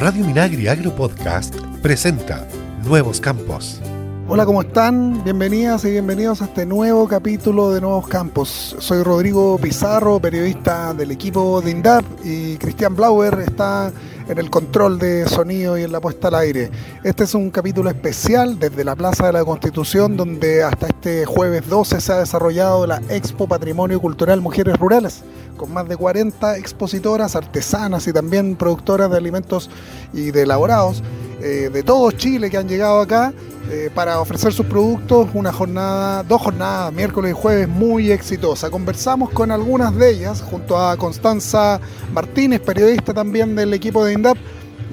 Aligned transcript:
Radio 0.00 0.24
Minagri 0.24 0.66
Agro 0.66 0.96
Podcast 0.96 1.54
presenta 1.82 2.48
Nuevos 2.86 3.20
Campos. 3.20 3.82
Hola, 4.28 4.46
¿cómo 4.46 4.62
están? 4.62 5.22
Bienvenidas 5.24 5.84
y 5.84 5.90
bienvenidos 5.90 6.40
a 6.40 6.46
este 6.46 6.64
nuevo 6.64 7.06
capítulo 7.06 7.70
de 7.70 7.82
Nuevos 7.82 8.08
Campos. 8.08 8.76
Soy 8.78 9.02
Rodrigo 9.02 9.58
Pizarro, 9.58 10.18
periodista 10.18 10.94
del 10.94 11.10
equipo 11.10 11.60
de 11.60 11.72
INDAP 11.72 12.02
y 12.24 12.56
Cristian 12.56 12.96
Blauer 12.96 13.40
está 13.40 13.92
en 14.30 14.38
el 14.38 14.48
control 14.48 15.00
de 15.00 15.28
sonido 15.28 15.76
y 15.76 15.82
en 15.82 15.90
la 15.90 16.00
puesta 16.00 16.28
al 16.28 16.36
aire. 16.36 16.70
Este 17.02 17.24
es 17.24 17.34
un 17.34 17.50
capítulo 17.50 17.90
especial 17.90 18.60
desde 18.60 18.84
la 18.84 18.94
Plaza 18.94 19.26
de 19.26 19.32
la 19.32 19.44
Constitución, 19.44 20.16
donde 20.16 20.62
hasta 20.62 20.86
este 20.86 21.26
jueves 21.26 21.68
12 21.68 22.00
se 22.00 22.12
ha 22.12 22.18
desarrollado 22.18 22.86
la 22.86 23.02
Expo 23.08 23.48
Patrimonio 23.48 24.00
Cultural 24.00 24.40
Mujeres 24.40 24.78
Rurales, 24.78 25.24
con 25.56 25.72
más 25.72 25.88
de 25.88 25.96
40 25.96 26.58
expositoras, 26.58 27.34
artesanas 27.34 28.06
y 28.06 28.12
también 28.12 28.54
productoras 28.54 29.10
de 29.10 29.16
alimentos 29.16 29.68
y 30.12 30.30
de 30.30 30.42
elaborados 30.42 31.02
eh, 31.42 31.68
de 31.72 31.82
todo 31.82 32.12
Chile 32.12 32.50
que 32.50 32.56
han 32.56 32.68
llegado 32.68 33.00
acá 33.00 33.32
eh, 33.72 33.88
para 33.94 34.20
ofrecer 34.20 34.52
sus 34.52 34.66
productos. 34.66 35.28
Una 35.32 35.52
jornada, 35.52 36.24
dos 36.24 36.42
jornadas, 36.42 36.92
miércoles 36.92 37.30
y 37.30 37.34
jueves, 37.34 37.68
muy 37.68 38.10
exitosa. 38.10 38.68
Conversamos 38.68 39.30
con 39.30 39.52
algunas 39.52 39.94
de 39.94 40.10
ellas, 40.10 40.42
junto 40.42 40.76
a 40.76 40.96
Constanza 40.96 41.80
Martínez, 42.12 42.60
periodista 42.60 43.14
también 43.14 43.54
del 43.54 43.72
equipo 43.72 44.04
de 44.04 44.14
INDAP, 44.14 44.36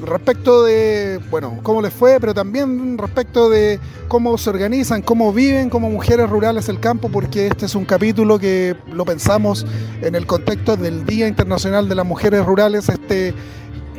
respecto 0.06 0.64
de, 0.64 1.20
bueno, 1.32 1.58
cómo 1.64 1.82
les 1.82 1.92
fue, 1.92 2.20
pero 2.20 2.36
también 2.36 3.00
respecto 3.00 3.50
de 3.50 3.80
cómo 4.08 4.38
se 4.38 4.52
organizan, 4.52 5.02
cómo 5.02 5.34
viven 5.34 5.72
como 5.72 5.90
mujeres 5.90 6.30
rurales 6.30 6.70
el 6.70 6.80
campo, 6.80 7.10
porque 7.10 7.48
este 7.48 7.66
es 7.66 7.74
un 7.74 7.86
capítulo 7.86 8.38
que 8.38 8.76
lo 8.92 9.06
pensamos 9.06 9.66
en 10.02 10.14
el 10.14 10.28
contexto 10.28 10.78
del 10.78 11.04
Día 11.04 11.28
Internacional 11.28 11.90
de 11.90 11.96
las 11.96 12.06
Mujeres 12.06 12.46
Rurales, 12.46 12.90
este 12.90 13.34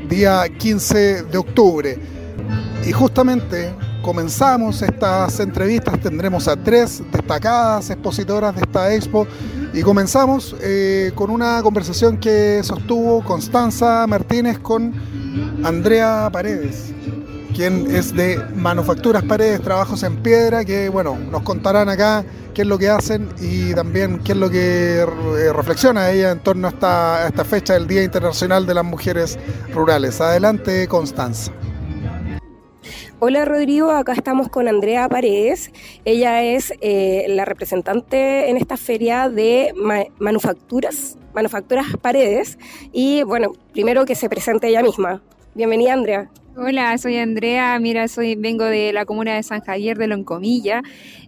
día 0.08 0.45
15 0.48 1.24
de 1.24 1.38
octubre. 1.38 1.98
Y 2.86 2.92
justamente 2.92 3.74
comenzamos 4.09 4.81
estas 4.81 5.39
entrevistas, 5.39 6.01
tendremos 6.01 6.48
a 6.48 6.56
tres 6.56 7.03
destacadas 7.12 7.91
expositoras 7.91 8.55
de 8.55 8.62
esta 8.62 8.95
expo 8.95 9.27
y 9.75 9.83
comenzamos 9.83 10.56
eh, 10.62 11.12
con 11.14 11.28
una 11.28 11.62
conversación 11.62 12.17
que 12.17 12.62
sostuvo 12.64 13.23
Constanza 13.23 14.06
Martínez 14.06 14.61
con 14.61 14.95
Andrea 15.62 16.31
Paredes, 16.33 16.91
quien 17.55 17.95
es 17.95 18.17
de 18.17 18.42
Manufacturas 18.55 19.25
Paredes, 19.25 19.61
Trabajos 19.61 20.03
en 20.03 20.17
Piedra, 20.23 20.64
que 20.64 20.89
bueno, 20.89 21.19
nos 21.31 21.42
contarán 21.42 21.91
acá 21.91 22.25
qué 22.55 22.62
es 22.62 22.69
lo 22.69 22.79
que 22.79 22.89
hacen 22.89 23.29
y 23.42 23.75
también 23.75 24.20
qué 24.20 24.33
es 24.33 24.39
lo 24.39 24.48
que 24.48 25.01
eh, 25.01 25.53
reflexiona 25.53 26.11
ella 26.11 26.31
en 26.31 26.39
torno 26.39 26.69
a 26.69 26.70
esta, 26.70 27.25
a 27.25 27.27
esta 27.27 27.45
fecha 27.45 27.75
del 27.75 27.86
Día 27.86 28.03
Internacional 28.03 28.64
de 28.64 28.73
las 28.73 28.86
Mujeres 28.86 29.39
Rurales. 29.75 30.19
Adelante, 30.23 30.89
Constanza. 30.89 31.53
Hola 33.20 33.44
Rodrigo, 33.44 33.91
acá 33.91 34.12
estamos 34.12 34.48
con 34.48 34.69
Andrea 34.69 35.08
Paredes. 35.08 35.72
Ella 36.05 36.44
es 36.44 36.72
eh, 36.80 37.27
la 37.28 37.44
representante 37.44 38.48
en 38.48 38.56
esta 38.56 38.77
feria 38.77 39.28
de 39.28 39.74
manufacturas, 40.20 41.19
manufacturas 41.34 41.86
Paredes. 42.00 42.58
Y 42.92 43.24
bueno, 43.24 43.55
primero 43.72 44.05
que 44.05 44.14
se 44.14 44.28
presente 44.28 44.69
ella 44.69 44.84
misma. 44.84 45.20
Bienvenida 45.56 45.94
Andrea. 45.94 46.30
Hola, 46.56 46.96
soy 46.96 47.16
Andrea. 47.16 47.77
Mira, 47.80 48.06
soy 48.06 48.36
vengo 48.36 48.64
de 48.64 48.92
la 48.92 49.05
comuna 49.05 49.34
de 49.34 49.42
San 49.42 49.62
Javier 49.62 49.98
de 49.98 50.06
Loncomilla 50.06 50.83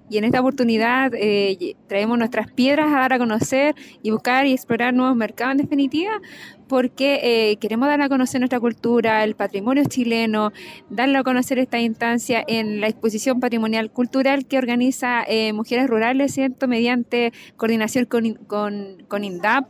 y 0.08 0.18
en 0.18 0.24
esta 0.24 0.40
oportunidad 0.40 1.12
eh, 1.14 1.76
traemos 1.88 2.18
nuestras 2.18 2.52
piedras 2.52 2.86
a 2.88 2.98
dar 2.98 3.12
a 3.14 3.18
conocer 3.18 3.74
y 4.02 4.10
buscar 4.10 4.46
y 4.46 4.52
explorar 4.52 4.94
nuevos 4.94 5.16
mercados 5.16 5.52
en 5.52 5.58
definitiva, 5.58 6.20
porque 6.70 7.18
eh, 7.22 7.56
queremos 7.56 7.88
dar 7.88 8.00
a 8.00 8.08
conocer 8.08 8.40
nuestra 8.40 8.60
cultura, 8.60 9.24
el 9.24 9.34
patrimonio 9.34 9.82
chileno, 9.88 10.52
darle 10.88 11.18
a 11.18 11.24
conocer 11.24 11.58
esta 11.58 11.80
instancia 11.80 12.44
en 12.46 12.80
la 12.80 12.86
exposición 12.86 13.40
patrimonial 13.40 13.90
cultural 13.90 14.46
que 14.46 14.56
organiza 14.56 15.24
eh, 15.26 15.52
Mujeres 15.52 15.88
Rurales, 15.88 16.32
¿cierto? 16.32 16.68
mediante 16.68 17.32
coordinación 17.56 18.04
con, 18.04 18.34
con, 18.46 19.02
con 19.08 19.24
INDAP. 19.24 19.66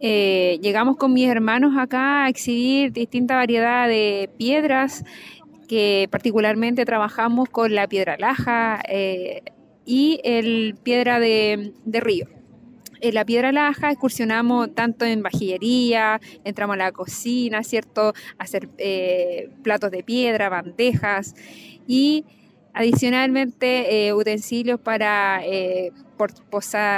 llegamos 0.00 0.96
con 0.96 1.12
mis 1.12 1.28
hermanos 1.28 1.76
acá 1.76 2.24
a 2.26 2.28
exhibir 2.28 2.92
distinta 2.92 3.34
variedad 3.34 3.88
de 3.88 4.30
piedras 4.38 5.04
que 5.68 6.06
particularmente 6.12 6.84
trabajamos 6.84 7.48
con 7.48 7.74
la 7.74 7.88
piedra 7.88 8.16
laja, 8.18 8.80
y 9.90 10.20
el 10.22 10.76
piedra 10.82 11.18
de, 11.18 11.72
río. 11.84 12.26
En 13.00 13.14
la 13.14 13.24
piedra 13.24 13.50
laja 13.50 13.90
excursionamos 13.90 14.74
tanto 14.74 15.04
en 15.06 15.22
vajillería, 15.22 16.20
entramos 16.44 16.74
a 16.74 16.78
la 16.78 16.92
cocina, 16.92 17.62
¿cierto? 17.64 18.12
Hacer 18.38 18.68
eh, 18.78 19.50
platos 19.62 19.90
de 19.90 20.02
piedra, 20.02 20.48
bandejas 20.48 21.34
y 21.86 22.24
adicionalmente 22.74 24.06
eh, 24.06 24.12
utensilios 24.12 24.78
para 24.80 25.40
eh, 25.44 25.92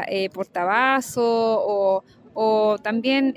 eh 0.09 0.29
o, 1.17 2.05
o, 2.35 2.79
también 2.79 3.35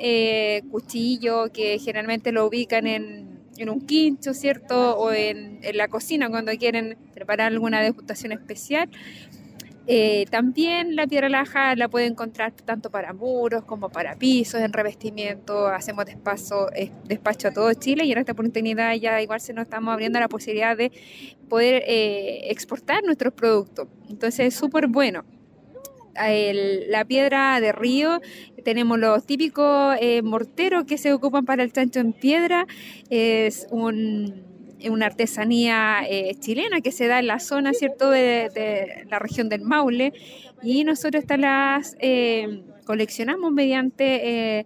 cuchillo 0.72 1.52
que 1.54 1.78
generalmente 1.78 2.32
lo 2.32 2.48
ubican 2.48 2.88
en, 2.88 3.40
en 3.58 3.70
un 3.70 3.82
quincho, 3.82 4.34
¿cierto? 4.34 4.98
O 4.98 5.12
en, 5.12 5.60
en, 5.62 5.78
la 5.78 5.88
cocina 5.88 6.30
cuando 6.30 6.52
quieren 6.54 6.98
preparar 7.14 7.52
alguna 7.52 7.82
degustación 7.82 8.32
especial. 8.32 8.90
Eh, 9.88 10.26
también 10.32 10.96
la 10.96 11.06
piedra 11.06 11.30
laja 11.30 11.76
la 11.76 11.88
puede 11.90 12.08
encontrar 12.08 12.52
tanto 12.52 12.90
para 12.90 13.14
muros 13.14 13.64
como 13.66 13.90
para 13.90 14.16
pisos, 14.16 14.62
en 14.62 14.74
revestimiento. 14.74 15.68
Hacemos 15.68 16.06
despacho, 16.06 16.72
eh, 16.74 16.92
despacho 17.06 17.50
a 17.50 17.52
todo 17.52 17.72
Chile 17.74 18.06
y 18.06 18.12
en 18.12 18.18
esta 18.18 18.32
oportunidad 18.32 18.96
ya 18.96 19.22
igual 19.22 19.40
se 19.40 19.54
nos 19.54 19.64
estamos 19.64 19.94
abriendo 19.94 20.20
la 20.20 20.28
posibilidad 20.28 20.76
de 20.76 20.92
poder 21.50 21.84
eh, 21.86 22.50
exportar 22.50 23.04
nuestros 23.04 23.34
productos. 23.34 23.88
Entonces 24.10 24.48
es 24.48 24.56
súper 24.56 24.88
bueno. 24.88 25.24
la 26.16 27.06
piedra 27.06 27.60
de 27.60 27.72
río, 27.72 28.22
tenemos 28.64 28.98
los 28.98 29.26
típicos 29.26 29.98
morteros 30.24 30.86
que 30.86 30.98
se 30.98 31.14
ocupan 31.14 31.46
para 31.46 31.62
el 31.62 31.72
chancho 31.74 32.00
en 32.00 32.14
piedra. 32.14 32.66
Es 33.10 33.68
un 33.70 34.55
una 34.90 35.06
artesanía 35.08 36.00
eh, 36.08 36.36
chilena 36.40 36.82
que 36.82 36.92
se 36.92 37.08
da 37.08 37.20
en 37.20 37.28
la 37.28 37.40
zona, 37.40 37.74
¿cierto?, 37.74 38.10
de, 38.10 39.06
la 39.10 39.20
región 39.20 39.50
del 39.50 39.62
Maule. 39.62 40.14
Y 40.64 40.84
nosotros 40.84 41.22
estas 41.22 41.40
las 41.40 41.96
eh, 42.00 42.64
coleccionamos 42.86 43.52
mediante 43.52 44.60
eh, 44.60 44.66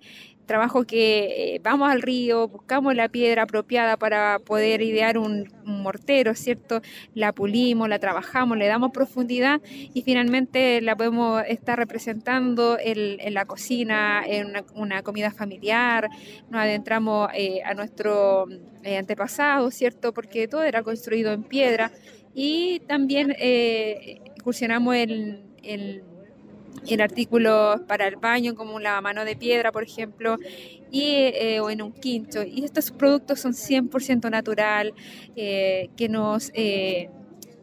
trabajo 0.50 0.84
que 0.84 1.54
eh, 1.56 1.62
vamos 1.64 1.92
al 1.92 2.02
río, 2.02 2.48
buscamos 2.48 2.96
la 2.96 3.08
piedra 3.08 3.44
apropiada 3.44 3.98
para 3.98 4.40
poder 4.40 4.82
idear 4.82 5.20
un, 5.20 5.48
mortero, 5.64 6.34
¿cierto? 6.34 6.82
La 7.14 7.34
pulimos, 7.34 7.88
la 7.88 8.00
trabajamos, 8.00 8.58
le 8.58 8.66
damos 8.66 8.90
profundidad 8.92 9.62
y 9.94 10.02
finalmente 10.02 10.82
la 10.82 10.96
podemos 10.96 11.44
estar 11.48 11.78
representando 11.78 12.80
en, 12.82 13.32
la 13.36 13.46
cocina, 13.46 14.24
en 14.26 14.54
una, 14.74 15.04
comida 15.04 15.30
familiar, 15.30 16.10
nos 16.50 16.62
adentramos 16.62 17.30
eh, 17.36 17.62
a 17.64 17.76
nuestro 17.76 18.48
eh, 18.81 18.98
antepasado, 18.98 19.70
¿cierto? 19.70 20.12
Porque 20.12 20.48
todo 20.48 20.64
era 20.64 20.81
construido 20.81 21.31
en 21.31 21.44
piedra 21.44 21.92
y 22.34 22.80
también 22.88 23.36
incursionamos 24.36 24.96
en, 24.96 25.44
en 25.62 26.02
en 26.88 27.02
artículos 27.02 27.82
para 27.82 28.08
el 28.08 28.16
baño 28.16 28.56
como 28.56 28.76
un 28.76 28.84
lavamano 28.84 29.26
de 29.26 29.36
piedra, 29.36 29.72
por 29.72 29.84
ejemplo, 29.84 30.38
y, 30.92 31.04
eh, 31.04 31.60
o 31.60 31.70
en 31.70 31.82
un 31.82 31.92
quinto. 31.92 32.44
Y 32.44 32.64
estos 32.64 32.92
productos 32.92 33.40
son 33.40 33.54
100% 33.54 34.30
natural, 34.30 34.94
eh, 35.36 35.90
que 35.96 36.10
nos, 36.10 36.52
eh, 36.54 37.10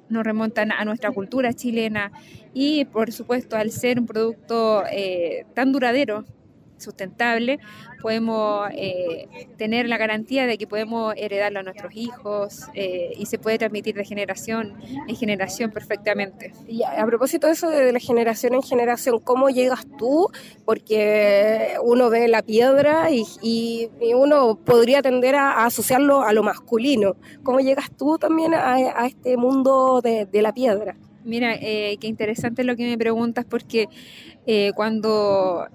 nos 0.09 0.25
remontan 0.25 0.72
a 0.72 0.84
nuestra 0.84 1.10
cultura 1.10 1.53
chilena 1.53 2.12
y, 2.54 2.84
por 2.87 3.12
supuesto, 3.12 3.56
al 3.56 3.71
ser 3.71 3.99
un 3.99 4.06
producto 4.06 4.84
tan 5.54 5.72
duradero, 5.72 6.25
sustentable, 6.78 7.59
podemos 8.06 8.69
eh, 8.72 9.26
tener 9.56 9.88
la 9.88 9.98
garantía 9.98 10.47
de 10.47 10.59
que 10.59 10.69
podemos 10.69 11.12
heredarlo 11.16 11.59
a 11.59 11.62
nuestros 11.65 11.92
hijos 11.97 12.60
eh, 12.74 13.12
y 13.16 13.27
se 13.27 13.36
puede 13.36 13.59
transmitir 13.59 13.97
de 13.97 14.04
generación 14.04 14.74
en 15.09 15.16
generación 15.16 15.72
perfectamente. 15.72 16.53
Y 16.68 16.84
a, 16.84 17.04
propósito 17.04 17.48
de 17.48 17.54
eso 17.54 17.68
de 17.68 17.92
la 17.92 17.98
generación 17.98 18.54
en 18.54 18.62
generación, 18.62 19.18
¿cómo 19.18 19.50
llegas 19.50 19.86
tú? 19.98 20.28
Porque 20.65 21.74
uno 21.83 22.09
ve 22.09 22.28
la 22.28 22.42
piedra 22.42 23.10
y, 23.10 23.24
y, 23.42 23.89
uno 24.15 24.56
podría 24.65 25.03
tender 25.03 25.34
a, 25.34 25.65
asociarlo 25.65 26.22
a 26.22 26.33
lo 26.33 26.45
masculino. 26.45 27.16
¿Cómo 27.42 27.59
llegas 27.59 27.91
tú 27.91 28.18
también 28.18 28.54
a, 28.54 29.04
este 29.06 29.36
mundo 29.36 30.00
de, 30.00 30.27
de, 30.27 30.42
la 30.42 30.54
piedra? 30.54 30.97
Mira, 31.24 31.56
eh, 31.60 31.97
qué 32.00 32.06
interesante 32.06 32.62
lo 32.62 32.77
que 32.77 32.84
me 32.84 32.97
preguntas 32.97 33.45
porque 33.45 33.89
cuando 34.77 35.66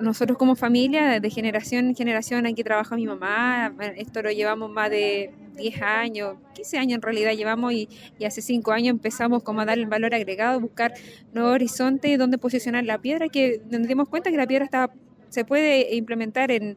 nosotros 0.00 0.38
como 0.38 0.56
familia, 0.56 1.20
de 1.20 1.30
generación 1.30 1.88
en 1.88 1.94
generación, 1.94 2.46
aquí 2.46 2.62
trabaja 2.62 2.96
mi 2.96 3.06
mamá, 3.06 3.74
esto 3.96 4.22
lo 4.22 4.30
llevamos 4.30 4.70
más 4.70 4.90
de 4.90 5.32
10 5.56 5.82
años, 5.82 6.36
15 6.54 6.78
años 6.78 6.96
en 6.96 7.02
realidad 7.02 7.32
llevamos 7.32 7.72
y, 7.72 7.88
hace 8.24 8.42
5 8.42 8.72
años 8.72 8.90
empezamos 8.90 9.42
como 9.42 9.60
a 9.60 9.64
darle 9.64 9.84
el 9.84 9.88
valor 9.88 10.14
agregado, 10.14 10.60
buscar 10.60 10.94
nuevos 11.32 11.52
horizontes 11.52 12.10
y 12.10 12.16
dónde 12.16 12.38
posicionar 12.38 12.84
la 12.84 12.98
piedra, 12.98 13.28
que 13.28 13.60
nos 13.70 13.86
dimos 13.86 14.08
cuenta 14.08 14.30
que 14.30 14.36
la 14.36 14.46
piedra 14.46 14.64
está, 14.64 14.90
se 15.28 15.44
puede 15.44 15.94
implementar 15.94 16.50
en 16.50 16.76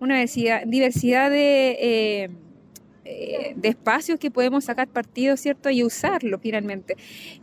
una 0.00 0.14
diversidad, 0.14 0.62
diversidad 0.66 1.30
de... 1.30 1.76
Eh, 1.80 2.30
eh, 3.10 3.54
de 3.56 3.68
espacios 3.70 4.18
que 4.18 4.30
podemos 4.30 4.66
sacar 4.66 4.86
partido, 4.86 5.34
¿cierto? 5.38 5.70
Y 5.70 5.82
usarlo 5.82 6.38
finalmente. 6.38 6.94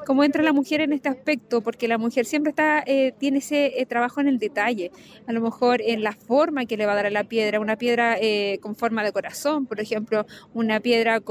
¿Cómo 0.06 0.24
entra 0.24 0.44
la 0.44 0.54
mujer 0.54 0.80
en 0.82 0.94
este 0.94 1.10
aspecto? 1.10 1.62
Porque 1.62 1.88
la 1.88 1.98
mujer 1.98 2.26
siempre 2.26 2.52
está, 2.52 2.84
eh, 2.86 3.14
tiene 3.18 3.40
ese 3.40 3.82
eh, 3.82 3.86
trabajo 3.88 4.22
en 4.22 4.28
el 4.28 4.38
detalle, 4.38 4.92
a 5.26 5.34
lo 5.34 5.42
mejor 5.42 5.82
en 5.82 6.04
la 6.04 6.12
forma 6.12 6.66
que 6.66 6.78
le 6.78 6.86
va 6.86 6.92
a 6.92 6.96
dar 6.96 7.08
a 7.08 7.10
la 7.10 7.24
piedra, 7.24 7.60
una 7.60 7.78
piedra 7.78 8.18
con 8.62 8.76
forma 8.76 9.04
de 9.04 9.12
corazón, 9.12 9.66
por 9.66 9.80
ejemplo, 9.80 10.26
una 10.54 10.80
piedra 10.80 11.22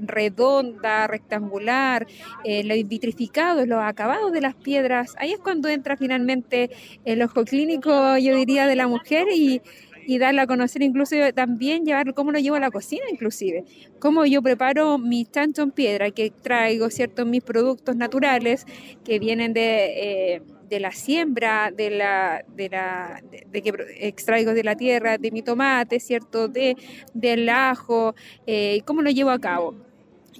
redonda, 0.00 1.06
rectangular, 1.06 2.06
los 2.44 2.88
vitrificados, 2.88 3.66
los 3.66 3.82
acabados 3.82 4.32
de 4.32 4.40
las 4.40 4.54
piedras, 4.54 5.14
ahí 5.18 5.32
es 5.32 5.38
cuando 5.38 5.68
entra 5.68 5.96
finalmente 5.96 6.70
el 7.04 7.22
ojo 7.22 7.44
clínico, 7.44 8.16
yo 8.18 8.36
diría, 8.36 8.66
de 8.66 8.76
la 8.76 8.86
mujer 8.86 9.28
y 9.34 9.62
y 10.10 10.18
darla 10.18 10.42
a 10.42 10.46
conocer, 10.48 10.82
incluso 10.82 11.14
también 11.36 11.84
llevar 11.84 12.14
cómo 12.14 12.32
lo 12.32 12.40
llevo 12.40 12.56
a 12.56 12.60
la 12.60 12.72
cocina, 12.72 13.04
inclusive. 13.12 13.64
Cómo 14.00 14.26
yo 14.26 14.42
preparo 14.42 14.98
mi 14.98 15.24
chancho 15.24 15.62
en 15.62 15.70
piedra, 15.70 16.10
que 16.10 16.32
traigo, 16.32 16.90
¿cierto?, 16.90 17.24
mis 17.24 17.44
productos 17.44 17.94
naturales 17.94 18.66
que 19.04 19.20
vienen 19.20 19.52
de... 19.52 20.34
Eh, 20.34 20.42
de 20.68 20.78
la 20.78 20.92
siembra, 20.92 21.72
de 21.76 21.90
la, 21.90 22.44
de 22.54 22.68
la, 22.68 23.20
de, 23.50 23.60
que 23.60 23.72
extraigo 23.98 24.54
de 24.54 24.62
la 24.62 24.76
tierra, 24.76 25.18
de 25.18 25.32
mi 25.32 25.42
tomate, 25.42 25.98
¿cierto? 25.98 26.46
De, 26.46 26.76
del 27.12 27.48
ajo, 27.48 28.14
eh, 28.46 28.80
cómo 28.84 29.02
lo 29.02 29.10
llevo 29.10 29.30
a 29.30 29.40
cabo 29.40 29.74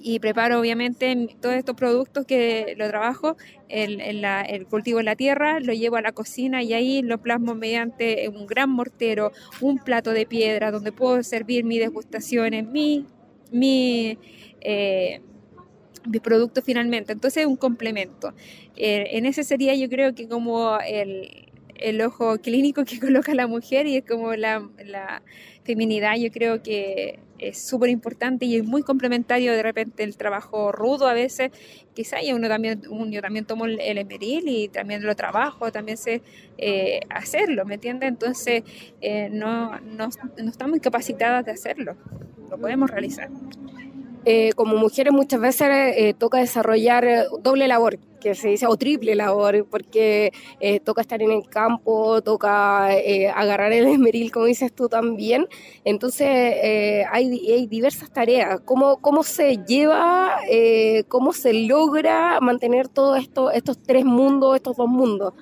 y 0.03 0.19
preparo 0.19 0.59
obviamente 0.59 1.29
todos 1.39 1.55
estos 1.55 1.75
productos 1.75 2.25
que 2.25 2.75
lo 2.77 2.87
trabajo, 2.87 3.37
el, 3.69 4.01
el, 4.01 4.65
cultivo 4.67 4.99
en 4.99 5.05
la 5.05 5.15
tierra, 5.15 5.59
lo 5.59 5.73
llevo 5.73 5.95
a 5.95 6.01
la 6.01 6.11
cocina 6.11 6.63
y 6.63 6.73
ahí 6.73 7.01
lo 7.01 7.19
plasmo 7.19 7.55
mediante 7.55 8.27
un 8.29 8.47
gran 8.47 8.69
mortero, 8.69 9.31
un 9.61 9.79
plato 9.79 10.11
de 10.11 10.25
piedra 10.25 10.71
donde 10.71 10.91
puedo 10.91 11.23
servir 11.23 11.63
mi 11.63 11.79
degustación, 11.79 12.71
mi, 12.71 13.05
mi, 13.51 14.17
eh, 14.61 15.21
mi 16.05 16.19
producto 16.19 16.61
finalmente. 16.61 17.13
Entonces 17.13 17.43
es 17.43 17.47
un 17.47 17.57
complemento. 17.57 18.33
Eh, 18.75 19.07
en 19.11 19.25
ese 19.25 19.43
sería 19.43 19.75
yo 19.75 19.89
creo 19.89 20.15
que 20.15 20.27
como 20.27 20.77
el, 20.79 21.51
el 21.75 22.01
ojo 22.01 22.37
clínico 22.39 22.85
que 22.85 22.99
coloca 22.99 23.33
la 23.33 23.47
mujer 23.47 23.87
y 23.87 23.97
es 23.97 24.05
como 24.05 24.35
la, 24.35 24.67
la 24.85 25.21
feminidad, 25.63 26.15
yo 26.17 26.31
creo 26.31 26.63
que 26.63 27.19
es 27.41 27.61
súper 27.61 27.89
importante 27.89 28.45
y 28.45 28.55
es 28.55 28.63
muy 28.63 28.83
complementario 28.83 29.51
de 29.51 29.63
repente 29.63 30.03
el 30.03 30.15
trabajo 30.15 30.71
rudo 30.71 31.07
a 31.07 31.13
veces, 31.13 31.51
quizá 31.93 32.21
y 32.21 32.31
uno 32.31 32.47
también, 32.47 32.81
yo 33.09 33.21
también 33.21 33.45
tomo 33.45 33.65
el, 33.65 33.79
emeril 33.79 34.47
y 34.47 34.69
también 34.69 35.03
lo 35.03 35.15
trabajo, 35.15 35.71
también 35.71 35.97
sé 35.97 36.21
eh, 36.57 37.01
hacerlo, 37.09 37.65
¿me 37.65 37.75
entiendes? 37.75 38.09
Entonces 38.09 38.63
eh, 39.01 39.29
no, 39.31 39.79
no, 39.81 40.09
no 40.37 40.49
estamos 40.49 40.77
incapacitadas 40.77 41.45
de 41.45 41.51
hacerlo, 41.51 41.95
lo 42.49 42.57
podemos 42.57 42.89
realizar. 42.89 43.29
Eh, 44.23 44.51
como 44.53 44.77
mujeres 44.77 45.11
muchas 45.11 45.41
veces 45.41 45.67
eh, 45.97 46.13
toca 46.15 46.37
desarrollar 46.37 47.25
doble 47.41 47.67
labor, 47.67 47.97
que 48.21 48.35
se 48.35 48.49
dice, 48.49 48.67
o 48.67 48.77
triple 48.77 49.15
labor, 49.15 49.67
porque 49.69 50.31
toca 50.83 51.01
estar 51.01 51.21
en 51.21 51.31
el 51.31 51.49
campo, 51.49 52.21
toca 52.21 52.85
agarrar 52.85 53.73
el 53.73 53.87
esmeril, 53.87 54.31
como 54.31 54.45
dices 54.45 54.71
tú 54.73 54.87
también. 54.87 55.47
Entonces 55.83 56.55
hay, 57.09 57.67
diversas 57.67 58.11
tareas. 58.11 58.61
¿Cómo, 58.61 58.97
cómo 58.97 59.23
se 59.23 59.57
lleva, 59.67 60.37
cómo 61.07 61.33
se 61.33 61.53
logra 61.53 62.39
mantener 62.39 62.87
todos 62.87 63.19
esto, 63.19 63.51
estos 63.51 63.81
tres 63.81 64.05
mundos, 64.05 64.55
estos 64.55 64.77
dos 64.77 64.87
mundos? 64.87 65.33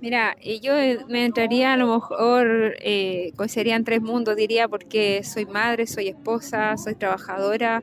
Mira, 0.00 0.34
yo 0.62 0.72
me 1.08 1.26
entraría 1.26 1.74
a 1.74 1.76
lo 1.76 1.94
mejor, 1.94 2.74
eh, 2.80 3.34
serían 3.48 3.84
tres 3.84 4.00
mundos, 4.00 4.34
diría, 4.34 4.66
porque 4.66 5.22
soy 5.24 5.44
madre, 5.44 5.86
soy 5.86 6.08
esposa, 6.08 6.78
soy 6.78 6.94
trabajadora, 6.94 7.82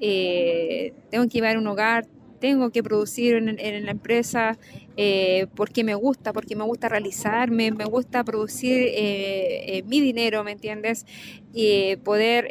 eh, 0.00 0.92
tengo 1.10 1.24
que 1.26 1.30
llevar 1.30 1.56
un 1.56 1.68
hogar, 1.68 2.06
tengo 2.44 2.68
que 2.68 2.82
producir 2.82 3.36
en, 3.36 3.84
la 3.86 3.90
empresa 3.90 4.58
eh, 4.98 5.46
porque 5.56 5.82
me 5.82 5.94
gusta, 5.94 6.34
porque 6.34 6.54
me 6.54 6.64
gusta 6.64 6.90
realizarme, 6.90 7.70
me 7.70 7.86
gusta 7.86 8.22
producir 8.22 8.90
eh, 8.94 9.82
mi 9.86 10.02
dinero, 10.02 10.44
¿me 10.44 10.52
entiendes? 10.52 11.06
Y 11.54 11.96
poder 11.96 12.50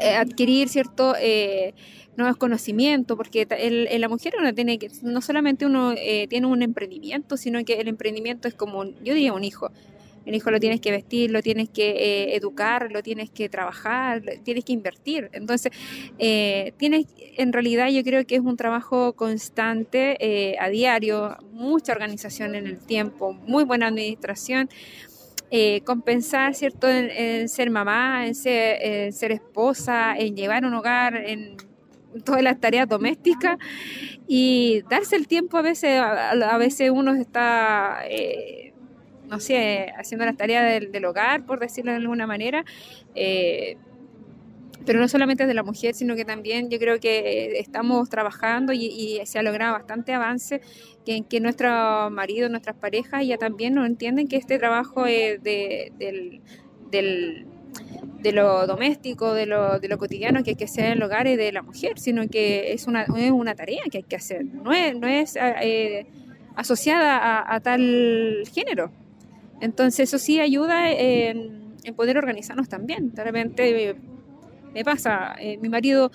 adquirir 0.00 0.68
cierto 0.68 1.14
nuevos 2.16 2.36
conocimientos, 2.36 3.16
porque 3.16 3.46
en 3.48 4.00
la 4.00 4.08
mujer 4.08 4.34
uno 4.40 4.52
tiene 4.54 4.80
que, 4.80 4.90
no 5.02 5.20
solamente 5.20 5.64
uno 5.64 5.92
eh, 5.96 6.26
tiene 6.28 6.48
un 6.48 6.62
emprendimiento, 6.62 7.36
sino 7.36 7.64
que 7.64 7.74
el 7.74 7.86
emprendimiento 7.86 8.48
es 8.48 8.54
como, 8.54 8.84
yo 8.84 9.14
diría, 9.14 9.32
un 9.32 9.44
hijo. 9.44 9.70
El 10.26 10.34
hijo 10.34 10.50
lo 10.50 10.60
tienes 10.60 10.80
que 10.80 10.90
vestir, 10.90 11.30
lo 11.30 11.42
tienes 11.42 11.68
que 11.68 11.90
eh, 11.90 12.36
educar, 12.36 12.90
lo 12.92 13.02
tienes 13.02 13.30
que 13.30 13.48
trabajar, 13.48 14.22
tienes 14.44 14.64
que 14.64 14.72
invertir. 14.72 15.30
Entonces, 15.32 15.72
eh, 16.18 16.72
tienes, 16.76 17.06
en 17.18 17.52
realidad 17.52 17.88
yo 17.88 18.02
creo 18.02 18.26
que 18.26 18.36
es 18.36 18.40
un 18.40 18.56
trabajo 18.56 19.14
constante, 19.14 20.56
a 20.60 20.68
diario, 20.68 21.36
mucha 21.52 21.92
organización 21.92 22.54
en 22.54 22.66
el 22.66 22.78
tiempo, 22.78 23.32
muy 23.32 23.64
buena 23.64 23.88
administración, 23.88 24.68
compensar, 25.84 26.54
¿cierto?, 26.54 26.88
en, 26.88 27.48
ser 27.48 27.70
mamá, 27.70 28.26
en 28.26 28.34
ser, 28.34 28.78
en 28.82 29.12
ser, 29.12 29.32
esposa, 29.32 30.14
en 30.16 30.36
llevar 30.36 30.64
un 30.64 30.74
hogar, 30.74 31.16
en 31.16 31.56
todas 32.24 32.42
las 32.42 32.60
tareas 32.60 32.88
domésticas 32.88 33.58
y 34.26 34.82
darse 34.88 35.16
el 35.16 35.26
tiempo 35.26 35.56
a 35.56 35.62
veces, 35.62 36.00
a, 36.00 36.58
veces 36.58 36.90
uno 36.90 37.14
está, 37.14 38.00
eh, 38.08 38.69
no 39.30 39.40
sé, 39.40 39.92
haciendo 39.96 40.24
las 40.26 40.36
tareas 40.36 40.80
del, 40.90 41.04
hogar, 41.04 41.46
por 41.46 41.60
decirlo 41.60 41.92
de 41.92 41.98
alguna 41.98 42.26
manera. 42.26 42.64
Eh, 43.14 43.76
pero 44.84 44.98
no 44.98 45.08
solamente 45.08 45.46
de 45.46 45.54
la 45.54 45.62
mujer, 45.62 45.94
sino 45.94 46.16
que 46.16 46.24
también 46.24 46.70
yo 46.70 46.78
creo 46.78 46.98
que 47.00 47.58
estamos 47.58 48.08
trabajando 48.08 48.72
y, 48.72 49.20
se 49.24 49.38
ha 49.38 49.42
logrado 49.42 49.74
bastante 49.74 50.12
avance, 50.14 50.62
que, 51.04 51.22
que 51.22 51.40
nuestros 51.40 52.10
maridos, 52.10 52.50
nuestras 52.50 52.76
parejas 52.76 53.26
ya 53.26 53.36
también 53.36 53.74
nos 53.74 53.86
entienden 53.86 54.26
que 54.26 54.36
este 54.36 54.58
trabajo 54.58 55.06
es 55.06 55.42
de, 55.42 55.92
del, 55.98 56.40
de 58.22 58.32
lo 58.32 58.66
doméstico, 58.66 59.34
de 59.34 59.46
lo, 59.46 59.78
de 59.78 59.88
lo 59.88 59.98
cotidiano 59.98 60.42
que 60.42 60.50
hay 60.50 60.56
que 60.56 60.64
hacer 60.64 60.86
en 60.86 60.92
el 60.92 61.02
hogar 61.02 61.26
y 61.26 61.36
de 61.36 61.52
la 61.52 61.62
mujer, 61.62 61.98
sino 61.98 62.26
que 62.28 62.72
es 62.72 62.86
una, 62.86 63.02
es 63.02 63.30
una 63.30 63.54
tarea 63.54 63.82
que 63.90 63.98
hay 63.98 64.04
que 64.04 64.16
hacer, 64.16 64.44
no 64.44 64.72
es, 64.72 64.98
no 64.98 65.06
es 65.06 65.36
eh, 65.36 66.06
asociada 66.56 67.44
a, 67.46 67.60
tal 67.60 68.42
género. 68.52 68.90
Entonces 69.60 70.08
eso 70.08 70.18
sí 70.18 70.40
ayuda 70.40 70.90
en, 70.90 71.60
poder 71.96 72.18
organizarnos 72.18 72.68
también. 72.68 73.12
De 73.12 73.24
repente 73.24 73.96
me 74.72 74.84
pasa, 74.84 75.34
eh, 75.40 75.58
mi 75.58 75.68
marido 75.68 76.10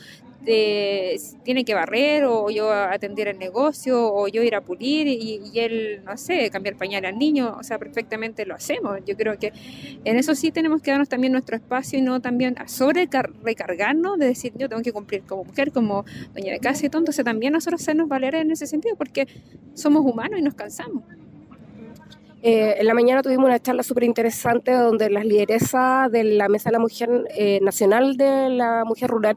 tiene 0.45 1.65
que 1.65 1.73
barrer 1.73 2.25
o 2.25 2.49
yo 2.49 2.71
atender 2.71 3.27
el 3.27 3.39
negocio 3.39 4.13
o 4.13 4.27
yo 4.27 4.43
ir 4.43 4.55
a 4.55 4.61
pulir 4.61 5.07
y, 5.07 5.51
él, 5.55 6.01
no 6.05 6.17
sé, 6.17 6.49
cambiar 6.49 6.75
pañal 6.75 7.05
al 7.05 7.17
niño, 7.17 7.55
o 7.59 7.63
sea, 7.63 7.79
perfectamente 7.79 8.45
lo 8.45 8.55
hacemos. 8.55 8.99
Yo 9.05 9.15
creo 9.15 9.37
que 9.39 9.51
en 10.03 10.17
eso 10.17 10.35
sí 10.35 10.51
tenemos 10.51 10.81
que 10.81 10.91
darnos 10.91 11.09
también 11.09 11.33
nuestro 11.33 11.55
espacio 11.55 11.99
y 11.99 12.01
no 12.01 12.21
también 12.21 12.55
sobre 12.67 13.09
recargarnos 13.43 14.19
de 14.19 14.27
decir 14.27 14.53
yo 14.55 14.69
tengo 14.69 14.81
que 14.81 14.93
cumplir 14.93 15.23
como 15.23 15.43
mujer, 15.43 15.71
como 15.71 16.05
dueña 16.33 16.53
de 16.53 16.59
casa 16.59 16.85
y 16.85 16.89
todo, 16.89 17.01
entonces 17.01 17.25
también 17.25 17.53
nosotros 17.53 17.81
hacernos 17.81 18.07
valer 18.07 18.35
en 18.35 18.51
ese 18.51 18.67
sentido 18.67 18.95
porque 18.95 19.27
somos 19.73 20.05
humanos 20.05 20.39
y 20.39 20.43
nos 20.43 20.53
cansamos. 20.53 21.03
Eh, 22.47 22.79
en 22.79 22.85
la 22.85 22.93
mañana 22.93 23.23
tuvimos 23.23 23.47
una 23.47 23.59
charla 23.59 23.81
súper 23.81 24.03
interesante 24.03 24.71
donde 24.71 25.09
las 25.09 25.25
lideresas 25.25 26.11
de 26.11 26.23
la 26.23 26.47
Mesa 26.47 26.69
de 26.69 26.73
la 26.73 26.79
Mujer 26.79 27.09
eh, 27.35 27.59
Nacional 27.63 28.17
de 28.17 28.51
la 28.51 28.83
Mujer 28.85 29.09
Rural 29.09 29.35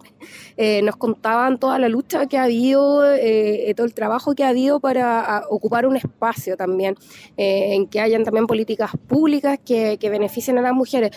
eh, 0.59 0.83
nos 0.83 0.97
contaban 0.97 1.59
toda 1.59 1.79
la 1.79 1.88
lucha 1.88 2.27
que 2.27 2.37
ha 2.37 2.45
habido, 2.45 3.00
todo 3.75 3.87
el 3.87 3.95
trabajo 3.95 4.35
que 4.35 4.45
ha 4.45 4.50
habido 4.50 4.79
para 4.79 5.45
ocupar 5.49 5.87
un 5.87 5.97
espacio 5.97 6.59
también, 6.59 6.97
en 7.38 7.87
que 7.87 8.00
hayan 8.00 8.25
también 8.25 8.47
políticas 8.47 8.91
públicas 9.07 9.59
que, 9.65 9.97
que 9.97 10.11
beneficien 10.11 10.59
a 10.59 10.61
las 10.61 10.75
mujeres. 10.75 11.12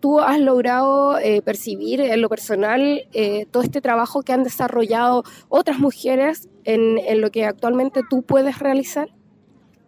¿Tú 0.00 0.20
has 0.20 0.38
logrado 0.38 1.16
percibir 1.42 2.02
en 2.02 2.20
lo 2.20 2.28
personal 2.28 3.08
todo 3.50 3.62
este 3.62 3.80
trabajo 3.80 4.22
que 4.22 4.34
han 4.34 4.42
desarrollado 4.42 5.24
otras 5.48 5.78
mujeres 5.78 6.50
en, 6.64 6.98
en 6.98 7.22
lo 7.22 7.30
que 7.30 7.46
actualmente 7.46 8.02
tú 8.10 8.22
puedes 8.22 8.58
realizar? 8.58 9.08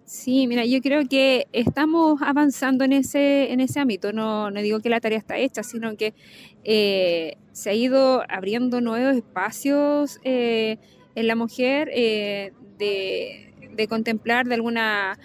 Sí, 0.06 0.46
mira, 0.46 0.64
yo 0.64 0.80
creo 0.82 1.08
que 1.08 1.48
estamos 1.52 2.22
avanzando 2.22 2.84
en 2.84 2.92
ese, 2.92 3.52
en 3.52 3.58
ese 3.58 3.80
ámbito. 3.80 4.12
No, 4.12 4.52
no 4.52 4.62
digo 4.62 4.78
que 4.78 4.88
la 4.88 5.00
tarea 5.00 5.18
está 5.18 5.36
hecha, 5.36 5.64
sino 5.64 5.96
que 5.96 6.14
eh, 6.62 7.36
se 7.50 7.70
ha 7.70 7.74
ido 7.74 8.22
abriendo 8.28 8.80
nuevos 8.80 9.16
espacios 9.16 10.20
eh, 10.22 10.78
en 11.16 11.26
la 11.26 11.34
mujer 11.34 11.90
eh, 11.92 12.52
de, 12.78 13.52
de, 13.74 13.88
contemplar 13.88 14.46
de 14.46 14.54
alguna 14.54 15.18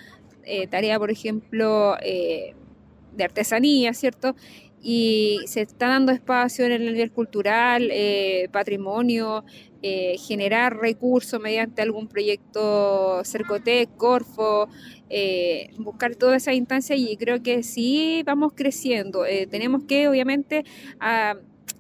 tarea, 0.72 0.98
por 0.98 1.12
ejemplo, 1.12 1.96
de 2.02 3.24
artesanía, 3.24 3.94
¿cierto? 3.94 4.36
y 4.82 5.40
se 5.46 5.62
está 5.62 5.88
dando 5.88 6.12
espacio 6.12 6.66
en 6.66 6.72
el 6.72 6.94
nivel 6.94 7.12
cultural, 7.12 7.90
eh, 7.92 8.50
patrimonio, 8.52 9.44
eh, 9.82 10.16
generar 10.18 10.78
recursos 10.78 11.40
mediante 11.42 11.82
algún 11.82 12.08
proyecto 12.08 13.24
Cercotec, 13.24 13.96
Corfo, 13.98 14.70
eh, 15.10 15.72
buscar 15.78 16.16
toda 16.16 16.38
esa 16.38 16.54
instancia 16.54 16.96
y 16.96 17.18
creo 17.18 17.42
que 17.44 17.64
sí 17.64 18.24
vamos 18.26 18.54
creciendo. 18.56 19.24
tenemos 19.50 19.84
que 19.84 20.08
obviamente 20.08 20.64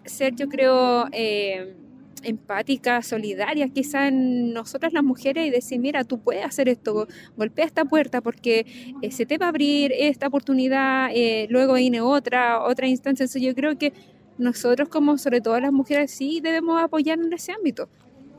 ser, 0.05 0.35
yo 0.35 0.47
creo, 0.49 1.07
eh, 1.11 1.75
empáticas, 2.23 3.07
solidarias, 3.07 3.71
quizá 3.71 4.07
en 4.07 4.53
nosotras 4.53 4.93
las 4.93 5.03
mujeres 5.03 5.47
y 5.47 5.49
decir, 5.49 5.79
mira, 5.79 6.03
tú 6.03 6.19
puedes 6.19 6.45
hacer 6.45 6.69
esto, 6.69 7.07
golpea 7.35 7.65
esta 7.65 7.85
puerta 7.85 8.21
porque 8.21 8.65
eh, 9.01 9.11
se 9.11 9.25
te 9.25 9.37
va 9.37 9.47
a 9.47 9.49
abrir 9.49 9.91
esta 9.95 10.27
oportunidad, 10.27 11.09
eh, 11.13 11.47
luego 11.49 11.73
viene 11.73 12.01
otra, 12.01 12.63
otra 12.63 12.87
instancia. 12.87 13.23
Entonces 13.23 13.41
yo 13.41 13.55
creo 13.55 13.77
que 13.77 13.93
nosotros 14.41 14.89
como 14.89 15.17
sobre 15.17 15.39
todo 15.39 15.59
las 15.59 15.71
mujeres 15.71 16.11
sí 16.11 16.41
debemos 16.41 16.81
apoyar 16.81 17.19
en 17.19 17.31
ese 17.31 17.51
ámbito 17.53 17.89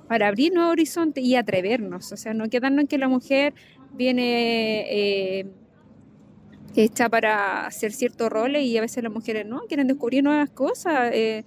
para 0.09 0.29
abrir 0.29 0.53
nuevos 0.53 0.73
horizontes 0.73 1.25
y 1.25 1.37
atrevernos, 1.37 2.13
o 2.13 2.17
sea, 2.17 2.35
no 2.35 2.49
quedarnos 2.51 2.83
en 2.83 2.87
que 2.89 2.99
la 2.99 3.09
mujer 3.09 3.55
viene 3.95 4.85
eh, 4.91 5.47
hecha 6.75 7.09
para 7.09 7.67
hacer 7.67 7.93
ciertos 7.93 8.31
roles 8.31 8.65
y 8.65 8.77
a 8.77 8.81
veces 8.81 9.03
las 9.03 9.13
mujeres 9.13 9.47
no, 9.47 9.61
quieren 9.63 9.87
descubrir 9.87 10.23
nuevas 10.23 10.51
cosas. 10.51 11.11
Eh, 11.13 11.45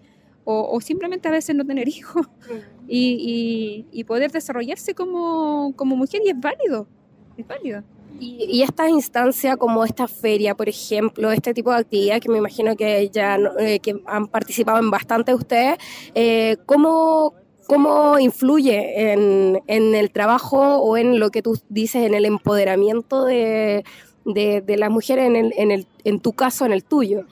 o, 0.48 0.80
simplemente 0.80 1.28
a 1.28 1.32
veces 1.32 1.56
no 1.56 1.66
tener 1.66 1.88
hijos 1.88 2.28
y, 2.88 4.04
poder 4.08 4.32
desarrollarse 4.32 4.94
como, 4.94 5.74
mujer 5.80 6.22
y 6.24 6.30
es 6.30 6.40
válido, 6.40 6.88
es 7.36 7.48
válido. 7.48 7.84
Y, 8.20 8.48
y 8.50 8.62
esta 8.64 8.90
instancia 8.90 9.58
como 9.58 9.84
esta 9.84 10.08
feria, 10.08 10.56
por 10.56 10.70
ejemplo, 10.70 11.32
este 11.32 11.54
tipo 11.54 11.72
de 11.72 11.78
actividad 11.78 12.22
que 12.22 12.30
me 12.30 12.38
imagino 12.38 12.76
que 12.76 13.10
ya 13.10 13.38
eh, 13.60 13.80
que 13.80 13.96
han 14.06 14.28
participado 14.28 14.80
en 14.80 14.90
bastante 14.90 15.34
ustedes, 15.34 15.78
eh, 16.14 16.58
¿cómo, 16.66 17.34
¿cómo 17.68 18.20
influye 18.20 19.12
en, 19.12 19.62
el 19.68 20.12
trabajo 20.12 20.78
o 20.78 20.98
en 20.98 21.20
lo 21.20 21.30
que 21.30 21.42
tú 21.42 21.60
dices, 21.70 22.06
en 22.06 22.14
el 22.14 22.26
empoderamiento 22.26 23.26
de, 23.26 23.84
de, 24.26 24.78
las 24.78 24.90
mujeres 24.90 25.26
en, 25.28 25.36
el, 25.36 25.54
en, 25.58 25.72
el, 25.72 25.88
en 26.04 26.20
tu 26.20 26.34
caso, 26.34 26.66
en 26.66 26.72
el 26.72 26.84
tuyo? 26.84 27.26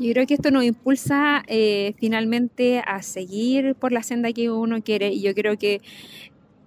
Yo 0.00 0.12
creo 0.12 0.26
que 0.26 0.34
esto 0.34 0.52
nos 0.52 0.62
impulsa 0.62 1.42
eh, 1.48 1.94
finalmente 1.98 2.80
a 2.86 3.02
seguir 3.02 3.74
por 3.74 3.90
la 3.90 4.04
senda 4.04 4.32
que 4.32 4.48
uno 4.48 4.80
quiere 4.80 5.08
y 5.08 5.22
yo 5.22 5.34
creo 5.34 5.58
que 5.58 5.80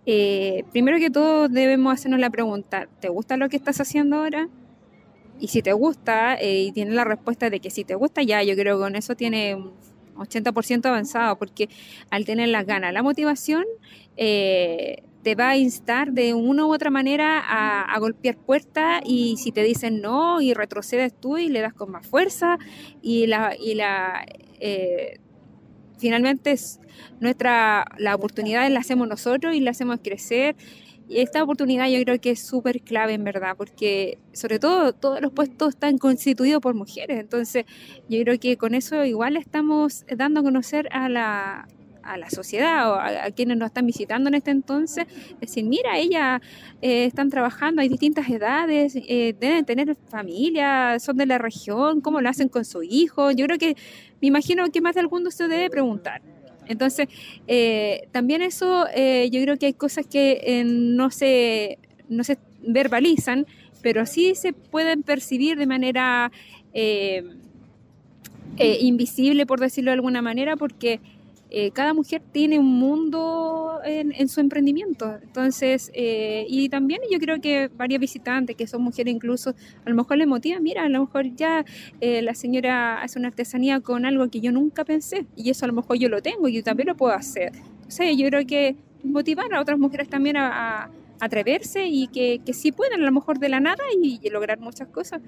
eh, 0.05 0.63
primero 0.71 0.97
que 0.97 1.09
todo 1.09 1.47
debemos 1.47 1.93
hacernos 1.93 2.19
la 2.19 2.29
pregunta, 2.29 2.87
¿te 2.99 3.09
gusta 3.09 3.37
lo 3.37 3.49
que 3.49 3.57
estás 3.57 3.79
haciendo 3.79 4.17
ahora? 4.17 4.49
Y 5.39 5.47
si 5.47 5.61
te 5.61 5.73
gusta 5.73 6.35
eh, 6.35 6.63
y 6.63 6.71
tienes 6.71 6.93
la 6.93 7.03
respuesta 7.03 7.49
de 7.49 7.59
que 7.59 7.69
si 7.69 7.83
te 7.83 7.95
gusta 7.95 8.21
ya, 8.21 8.43
yo 8.43 8.55
creo 8.55 8.77
que 8.77 8.83
con 8.83 8.95
eso 8.95 9.15
tiene 9.15 9.55
un 9.55 9.73
80% 10.15 10.85
avanzado 10.85 11.37
porque 11.37 11.69
al 12.09 12.25
tener 12.25 12.49
las 12.49 12.65
ganas, 12.65 12.93
la 12.93 13.03
motivación, 13.03 13.65
eh, 14.17 15.03
te 15.23 15.35
va 15.35 15.49
a 15.49 15.57
instar 15.57 16.13
de 16.13 16.33
una 16.33 16.65
u 16.65 16.73
otra 16.73 16.89
manera 16.89 17.41
a, 17.43 17.99
golpear 17.99 18.37
puertas 18.37 19.01
y 19.05 19.37
si 19.37 19.51
te 19.51 19.63
dicen 19.63 20.01
no 20.01 20.41
y 20.41 20.53
retrocedes 20.53 21.13
tú 21.13 21.37
y 21.37 21.47
le 21.47 21.61
das 21.61 21.73
con 21.73 21.91
más 21.91 22.05
fuerza 22.07 22.57
y 23.01 23.27
la, 23.27 23.55
y 23.55 23.75
la 23.75 24.25
eh, 24.59 25.19
finalmente 26.01 26.51
es 26.51 26.79
nuestra 27.21 27.85
la 27.97 28.15
oportunidad 28.15 28.69
la 28.69 28.79
hacemos 28.79 29.07
nosotros 29.07 29.55
y 29.55 29.61
la 29.61 29.71
hacemos 29.71 29.99
crecer. 30.03 30.55
Y 31.07 31.19
esta 31.19 31.43
oportunidad 31.43 31.89
yo 31.89 32.01
creo 32.03 32.21
que 32.21 32.31
es 32.31 32.39
súper 32.39 32.81
clave 32.81 33.13
en 33.13 33.23
verdad 33.23 33.55
porque 33.57 34.17
sobre 34.31 34.59
todo 34.59 34.93
todos 34.93 35.21
los 35.21 35.33
puestos 35.33 35.69
están 35.69 35.97
constituidos 35.97 36.61
por 36.61 36.73
mujeres. 36.73 37.19
Entonces 37.19 37.65
yo 38.09 38.21
creo 38.21 38.39
que 38.39 38.57
con 38.57 38.73
eso 38.75 39.03
igual 39.05 39.37
estamos 39.37 40.05
dando 40.15 40.39
a 40.39 40.43
conocer 40.43 40.87
a 40.91 41.09
la 41.09 41.67
a 42.11 42.17
la 42.17 42.29
sociedad 42.29 42.91
o 42.91 42.95
a, 42.95 43.31
quienes 43.31 43.57
nos 43.57 43.67
están 43.67 43.85
visitando 43.85 44.27
en 44.27 44.35
este 44.35 44.51
entonces, 44.51 45.05
decir, 45.39 45.63
mira, 45.63 45.97
ellas 45.97 46.41
eh, 46.81 47.05
están 47.05 47.29
trabajando, 47.29 47.81
hay 47.81 47.89
distintas 47.89 48.29
edades, 48.29 48.95
eh, 48.95 49.33
deben 49.39 49.63
tener 49.65 49.95
familia, 50.09 50.99
son 50.99 51.17
de 51.17 51.25
la 51.25 51.37
región, 51.37 52.01
cómo 52.01 52.19
lo 52.19 52.29
hacen 52.29 52.49
con 52.49 52.65
su 52.65 52.83
hijo. 52.83 53.31
Yo 53.31 53.45
creo 53.45 53.57
que, 53.57 53.75
me 54.21 54.27
imagino 54.27 54.69
que 54.69 54.81
más 54.81 54.95
de 54.95 55.01
alguno 55.01 55.31
se 55.31 55.47
debe 55.47 55.69
preguntar. 55.69 56.21
Entonces, 56.67 57.07
eh, 57.47 58.07
también 58.11 58.41
eso, 58.41 58.85
yo 58.85 59.41
creo 59.41 59.57
que 59.57 59.67
hay 59.67 59.73
cosas 59.73 60.05
que 60.05 60.63
no, 60.65 61.09
se, 61.11 61.79
no 62.07 62.23
se 62.23 62.37
verbalizan, 62.61 63.45
pero 63.81 64.05
sí 64.05 64.35
se 64.35 64.53
pueden 64.53 65.03
percibir 65.03 65.57
de 65.57 65.65
manera 65.65 66.31
invisible, 68.57 69.45
por 69.45 69.59
decirlo 69.59 69.91
de 69.91 69.95
alguna 69.95 70.21
manera, 70.21 70.55
porque 70.55 71.01
eh, 71.53 71.71
cada 71.71 71.93
mujer 71.93 72.21
tiene 72.31 72.57
un 72.59 72.79
mundo 72.79 73.81
en, 73.83 74.29
su 74.29 74.39
emprendimiento. 74.39 75.17
Entonces, 75.21 75.91
eh, 75.93 76.45
y 76.47 76.69
también 76.69 77.01
yo 77.11 77.19
creo 77.19 77.41
que 77.41 77.67
varias 77.67 77.99
visitantes 77.99 78.55
que 78.55 78.67
son 78.67 78.81
mujeres 78.81 79.13
incluso, 79.13 79.53
a 79.83 79.89
lo 79.89 79.95
mejor 79.95 80.17
les 80.17 80.27
motiva, 80.27 80.61
mira, 80.61 80.85
a 80.85 80.89
lo 80.89 81.01
mejor 81.01 81.35
ya 81.35 81.65
eh, 81.99 82.21
la 82.21 82.35
señora 82.35 83.01
hace 83.01 83.19
una 83.19 83.27
artesanía 83.27 83.81
con 83.81 84.05
algo 84.05 84.29
que 84.29 84.39
yo 84.39 84.53
nunca 84.53 84.85
pensé 84.85 85.25
y 85.35 85.49
eso 85.49 85.65
a 85.65 85.67
lo 85.67 85.73
mejor 85.73 85.97
yo 85.97 86.07
lo 86.07 86.21
tengo 86.21 86.47
y 86.47 86.53
yo 86.53 86.63
también 86.63 86.87
lo 86.87 86.95
puedo 86.95 87.13
hacer. 87.13 87.51
Entonces, 87.81 88.15
yo 88.15 88.27
creo 88.29 88.47
que 88.47 88.77
motivar 89.03 89.53
a 89.53 89.59
otras 89.59 89.77
mujeres 89.77 90.07
también 90.07 90.37
a, 90.37 90.89
atreverse 91.19 91.85
y 91.85 92.07
que, 92.07 92.41
que, 92.43 92.51
sí 92.51 92.71
pueden 92.71 92.99
a 92.99 93.05
lo 93.05 93.11
mejor 93.11 93.37
de 93.37 93.47
la 93.47 93.59
nada 93.59 93.83
y, 94.01 94.27
lograr 94.31 94.57
muchas 94.57 94.87
cosas. 94.87 95.21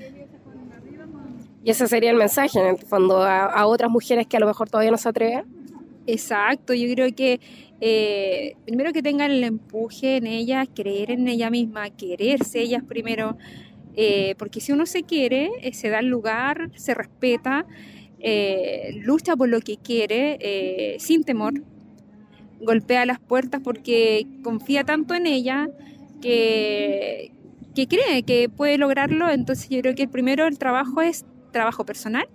Y 1.64 1.70
ese 1.70 1.88
sería 1.88 2.10
el 2.10 2.18
mensaje, 2.18 2.60
en 2.60 2.66
el 2.66 2.78
fondo, 2.78 3.22
a, 3.22 3.46
a 3.46 3.68
otras 3.68 3.92
mujeres 3.92 4.26
que 4.26 4.38
a 4.38 4.40
lo 4.40 4.48
mejor 4.48 4.72
todavía 4.72 4.90
no 4.90 4.98
se 4.98 5.10
atreven 5.10 5.63
Exacto, 6.06 6.74
yo 6.74 6.94
creo 6.94 7.16
que 7.16 7.40
eh, 7.80 8.56
primero 8.66 8.92
que 8.92 9.02
tengan 9.02 9.32
el 9.32 9.44
empuje 9.44 10.18
en 10.18 10.28
ellas, 10.28 10.68
creer 10.74 11.12
en 11.12 11.28
ella 11.28 11.50
misma, 11.50 11.90
quererse 11.92 12.62
ellas 12.62 12.84
primero, 12.84 13.38
eh, 13.96 14.36
porque 14.38 14.60
si 14.60 14.74
uno 14.74 14.86
se 14.86 15.04
quiere, 15.04 15.52
eh, 15.62 15.74
se 15.74 15.90
da 15.90 16.00
el 16.00 16.08
lugar, 16.08 16.72
se 16.76 16.94
respeta, 16.94 17.66
lucha 19.02 19.36
por 19.36 19.50
lo 19.50 19.60
que 19.60 19.76
quiere 19.76 20.98
sin 21.00 21.26
temor, 21.26 21.62
golpea 22.62 23.06
las 23.06 23.20
puertas 23.20 23.60
porque 23.62 24.26
confía 24.44 24.86
tanto 24.86 25.14
en 25.14 25.28
ella 25.28 25.70
que, 26.22 27.34
que 27.76 27.88
cree 27.88 28.24
que 28.24 28.48
puede 28.48 28.78
lograrlo, 28.78 29.30
entonces 29.30 29.68
yo 29.70 29.82
creo 29.82 29.94
que 29.94 30.04
el 30.04 30.10
primero 30.10 30.48
el 30.48 30.58
trabajo 30.58 31.02
es 31.02 31.26
trabajo 31.52 31.86
personal 31.86 32.30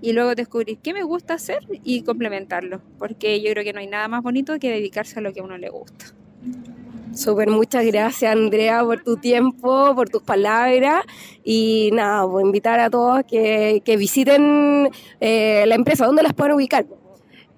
y 0.00 0.12
luego 0.12 0.34
descubrir 0.34 0.78
qué 0.78 0.92
me 0.92 1.02
gusta 1.02 1.34
hacer 1.34 1.60
y 1.84 2.02
complementarlo, 2.02 2.80
porque 2.98 3.40
yo 3.40 3.50
creo 3.52 3.64
que 3.64 3.72
no 3.72 3.80
hay 3.80 3.86
nada 3.86 4.08
más 4.08 4.22
bonito 4.22 4.58
que 4.58 4.70
dedicarse 4.70 5.18
a 5.18 5.22
lo 5.22 5.32
que 5.32 5.40
a 5.40 5.44
uno 5.44 5.58
le 5.58 5.68
gusta. 5.70 6.06
Súper, 7.14 7.48
muchas 7.48 7.84
gracias 7.86 8.30
Andrea 8.30 8.84
por 8.84 9.02
tu 9.02 9.16
tiempo, 9.16 9.94
por 9.94 10.10
tus 10.10 10.22
palabras 10.22 11.04
y 11.42 11.90
nada, 11.94 12.24
voy 12.24 12.42
a 12.42 12.46
invitar 12.46 12.78
a 12.78 12.90
todos 12.90 13.24
que, 13.24 13.80
que 13.84 13.96
visiten 13.96 14.90
eh, 15.20 15.64
la 15.66 15.74
empresa, 15.74 16.04
¿dónde 16.04 16.22
las 16.22 16.34
pueden 16.34 16.54
ubicar? 16.54 16.84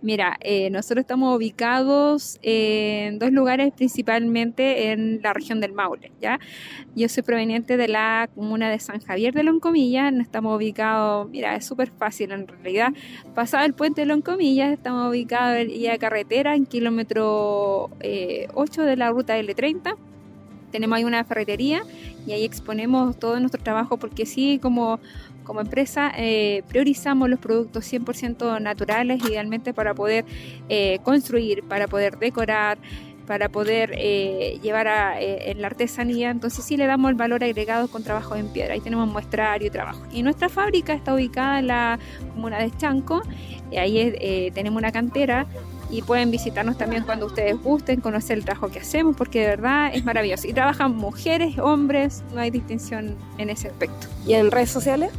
Mira, 0.00 0.38
eh, 0.42 0.70
nosotros 0.70 1.00
estamos 1.00 1.36
ubicados 1.36 2.38
en 2.42 3.18
dos 3.18 3.32
lugares, 3.32 3.72
principalmente 3.76 4.92
en 4.92 5.20
la 5.22 5.32
región 5.32 5.60
del 5.60 5.72
Maule. 5.72 6.12
¿ya? 6.20 6.38
Yo 6.94 7.08
soy 7.08 7.24
proveniente 7.24 7.76
de 7.76 7.88
la 7.88 8.30
comuna 8.32 8.70
de 8.70 8.78
San 8.78 9.00
Javier 9.00 9.34
de 9.34 9.42
Loncomillas. 9.42 10.14
Estamos 10.14 10.56
ubicados, 10.56 11.28
mira, 11.30 11.56
es 11.56 11.64
súper 11.64 11.90
fácil 11.90 12.30
en 12.30 12.46
realidad. 12.46 12.92
Pasado 13.34 13.66
el 13.66 13.74
puente 13.74 14.02
de 14.02 14.06
Loncomillas, 14.06 14.72
estamos 14.72 15.10
ubicados 15.10 15.58
en 15.58 15.82
la 15.82 15.98
carretera 15.98 16.54
en 16.54 16.66
kilómetro 16.66 17.90
8 17.90 17.92
eh, 18.00 18.48
de 18.84 18.96
la 18.96 19.10
ruta 19.10 19.36
L30 19.36 19.96
tenemos 20.70 20.96
ahí 20.96 21.04
una 21.04 21.24
ferretería 21.24 21.82
y 22.26 22.32
ahí 22.32 22.44
exponemos 22.44 23.18
todo 23.18 23.38
nuestro 23.40 23.62
trabajo 23.62 23.96
porque 23.96 24.26
sí, 24.26 24.58
como 24.60 25.00
como 25.48 25.62
empresa 25.62 26.12
eh, 26.14 26.62
priorizamos 26.68 27.28
los 27.30 27.40
productos 27.40 27.90
100% 27.90 28.60
naturales, 28.60 29.24
idealmente 29.24 29.72
para 29.72 29.94
poder 29.94 30.26
eh, 30.68 30.98
construir, 31.02 31.64
para 31.64 31.88
poder 31.88 32.18
decorar, 32.18 32.76
para 33.26 33.48
poder 33.48 33.92
eh, 33.94 34.58
llevar 34.62 35.16
en 35.18 35.60
la 35.62 35.68
artesanía. 35.68 36.30
Entonces 36.30 36.64
sí 36.64 36.76
le 36.76 36.86
damos 36.86 37.10
el 37.10 37.16
valor 37.16 37.42
agregado 37.42 37.88
con 37.88 38.04
trabajo 38.04 38.36
en 38.36 38.48
piedra. 38.48 38.74
Ahí 38.74 38.80
tenemos 38.80 39.08
muestrario 39.08 39.66
y 39.66 39.70
trabajo. 39.70 40.02
Y 40.12 40.22
nuestra 40.22 40.50
fábrica 40.50 40.92
está 40.92 41.14
ubicada 41.14 41.58
en 41.58 41.66
la 41.66 41.98
comuna 42.34 42.58
de 42.58 42.70
Chanco. 42.76 43.22
Ahí 43.76 44.50
tenemos 44.54 44.78
una 44.78 44.92
cantera 44.92 45.46
y 45.90 46.02
pueden 46.02 46.30
visitarnos 46.30 46.76
también 46.76 47.04
cuando 47.04 47.26
ustedes 47.26 47.60
gusten, 47.62 48.00
conocer 48.00 48.38
el 48.38 48.44
trabajo 48.44 48.68
que 48.68 48.80
hacemos, 48.80 49.16
porque 49.16 49.40
de 49.40 49.46
verdad 49.46 49.90
es 49.94 50.04
maravilloso. 50.04 50.46
Y 50.46 50.52
trabajan 50.52 50.94
mujeres, 50.94 51.58
hombres, 51.58 52.22
no 52.34 52.40
hay 52.40 52.50
distinción 52.50 53.16
en 53.38 53.48
ese 53.48 53.68
aspecto. 53.68 54.08
¿Y 54.26 54.34
en 54.34 54.50
redes 54.50 54.70
sociales? 54.70 55.10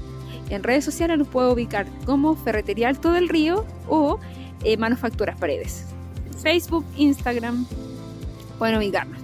En 0.50 0.63
redes 0.63 0.84
sociales 0.86 1.18
nos 1.18 1.27
puede 1.27 1.51
ubicar 1.51 1.88
como 2.06 2.36
Ferretería 2.36 2.89
Alto 2.89 3.12
del 3.12 3.29
Río 3.29 3.65
o 3.88 4.20
eh, 4.63 4.77
Manufacturas 4.77 5.38
Paredes. 5.38 5.86
Facebook, 6.41 6.86
Instagram, 6.96 7.65
pueden 8.58 8.77
ubicarnos. 8.77 9.20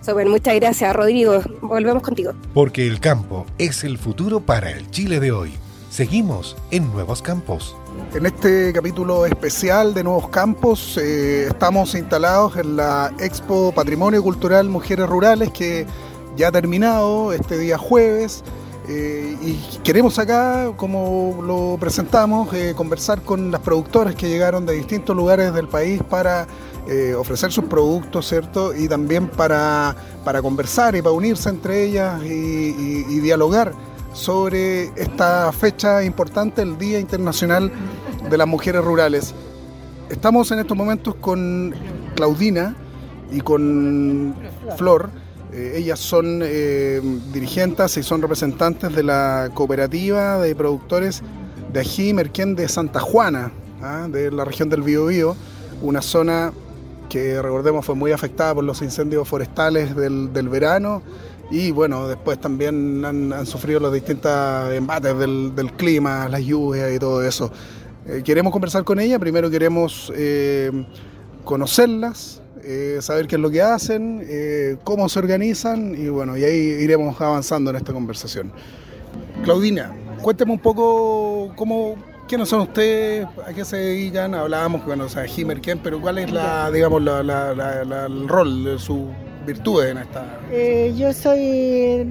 Super, 0.00 0.28
muchas 0.28 0.54
gracias 0.54 0.94
Rodrigo. 0.94 1.40
Volvemos 1.60 2.02
contigo. 2.02 2.32
Porque 2.54 2.86
el 2.86 3.00
campo 3.00 3.44
es 3.58 3.84
el 3.84 3.98
futuro 3.98 4.40
para 4.40 4.70
el 4.70 4.90
Chile 4.90 5.20
de 5.20 5.32
hoy. 5.32 5.52
Seguimos 5.90 6.56
en 6.70 6.92
Nuevos 6.92 7.22
Campos. 7.22 7.76
En 8.14 8.26
este 8.26 8.72
capítulo 8.72 9.26
especial 9.26 9.94
de 9.94 10.04
Nuevos 10.04 10.28
Campos 10.28 10.98
eh, 10.98 11.46
estamos 11.48 11.94
instalados 11.94 12.56
en 12.56 12.76
la 12.76 13.12
Expo 13.18 13.72
Patrimonio 13.72 14.22
Cultural 14.22 14.68
Mujeres 14.68 15.08
Rurales 15.08 15.50
que 15.50 15.86
ya 16.36 16.48
ha 16.48 16.52
terminado 16.52 17.32
este 17.32 17.58
día 17.58 17.78
jueves 17.78 18.44
Eh, 18.88 19.36
y 19.42 19.78
queremos 19.82 20.16
acá, 20.18 20.70
como 20.76 21.40
lo 21.42 21.76
presentamos, 21.80 22.52
eh, 22.54 22.72
conversar 22.76 23.22
con 23.22 23.50
las 23.50 23.60
productoras 23.60 24.14
que 24.14 24.28
llegaron 24.28 24.64
de 24.64 24.74
distintos 24.74 25.16
lugares 25.16 25.52
del 25.52 25.66
país 25.66 26.00
para 26.08 26.46
eh, 26.86 27.14
ofrecer 27.14 27.50
sus 27.50 27.64
productos, 27.64 28.28
¿cierto? 28.28 28.72
Y 28.72 28.86
también 28.86 29.26
para, 29.26 29.96
para 30.24 30.40
conversar 30.40 30.94
y 30.94 31.02
para 31.02 31.12
unirse 31.12 31.48
entre 31.48 31.82
ellas 31.84 32.22
y, 32.22 33.18
dialogar 33.20 33.72
sobre 34.12 34.84
esta 34.94 35.50
fecha 35.50 36.04
importante, 36.04 36.62
el 36.62 36.78
Día 36.78 37.00
Internacional 37.00 37.72
de 38.30 38.38
las 38.38 38.46
Mujeres 38.46 38.84
Rurales. 38.84 39.34
Estamos 40.10 40.52
en 40.52 40.60
estos 40.60 40.76
momentos 40.76 41.16
con 41.16 41.74
Claudina 42.14 42.76
y 43.32 43.40
con 43.40 44.36
Flor 44.76 45.10
eh, 45.52 45.74
ellas 45.76 46.00
son 46.00 46.40
eh, 46.42 47.00
dirigentes 47.32 47.96
y 47.96 48.02
son 48.02 48.20
representantes 48.20 48.94
de 48.94 49.02
la 49.02 49.50
cooperativa 49.54 50.38
de 50.38 50.54
productores 50.54 51.22
de 51.72 51.80
ají 51.80 52.12
merquén 52.12 52.54
de 52.56 52.68
Santa 52.68 53.00
Juana, 53.00 53.52
¿ah? 53.82 54.08
de 54.10 54.30
la 54.30 54.44
región 54.44 54.68
del 54.68 54.82
Biobío, 54.82 55.36
una 55.82 56.02
zona 56.02 56.52
que 57.08 57.40
recordemos 57.40 57.86
fue 57.86 57.94
muy 57.94 58.12
afectada 58.12 58.54
por 58.54 58.64
los 58.64 58.82
incendios 58.82 59.28
forestales 59.28 59.94
del, 59.94 60.48
verano 60.48 61.02
y 61.50 61.70
bueno, 61.70 62.08
después 62.08 62.40
también 62.40 63.04
han, 63.04 63.46
sufrido 63.46 63.78
los 63.78 63.92
distintos 63.92 64.72
embates 64.72 65.16
del, 65.16 65.72
clima, 65.76 66.28
las 66.28 66.40
lluvias 66.40 66.92
y 66.92 66.98
todo 66.98 67.22
eso. 67.22 67.52
Eh, 68.06 68.22
queremos 68.24 68.52
conversar 68.52 68.82
con 68.82 68.98
ella, 68.98 69.18
primero 69.20 69.48
queremos 69.48 70.12
conocerlas, 71.44 72.42
eh, 72.68 72.98
saber 73.00 73.28
qué 73.28 73.36
es 73.36 73.40
lo 73.40 73.48
que 73.48 73.62
hacen, 73.62 74.24
eh, 74.28 74.76
cómo 74.82 75.08
se 75.08 75.20
organizan 75.20 75.94
y 75.96 76.08
bueno, 76.08 76.36
y 76.36 76.42
ahí 76.42 76.56
iremos 76.80 77.20
avanzando 77.20 77.70
en 77.70 77.76
esta 77.76 77.92
conversación. 77.92 78.50
Claudina, 79.44 79.94
cuénteme 80.20 80.50
un 80.50 80.58
poco 80.58 81.52
cómo, 81.54 81.94
quiénes 82.26 82.48
son 82.48 82.62
ustedes, 82.62 83.24
a 83.46 83.52
qué 83.52 83.64
se 83.64 83.76
dedican, 83.76 84.34
hablábamos, 84.34 84.84
bueno, 84.84 85.04
o 85.04 85.08
sea, 85.08 85.26
Ken, 85.62 85.78
pero 85.80 86.00
cuál 86.00 86.18
es 86.18 86.32
la, 86.32 86.68
digamos, 86.72 87.00
el 87.02 88.28
rol, 88.28 88.64
de 88.64 88.78
su 88.80 89.10
virtudes 89.46 89.92
en 89.92 89.98
esta... 89.98 90.40
Eh, 90.50 90.92
yo 90.96 91.12
soy 91.12 92.04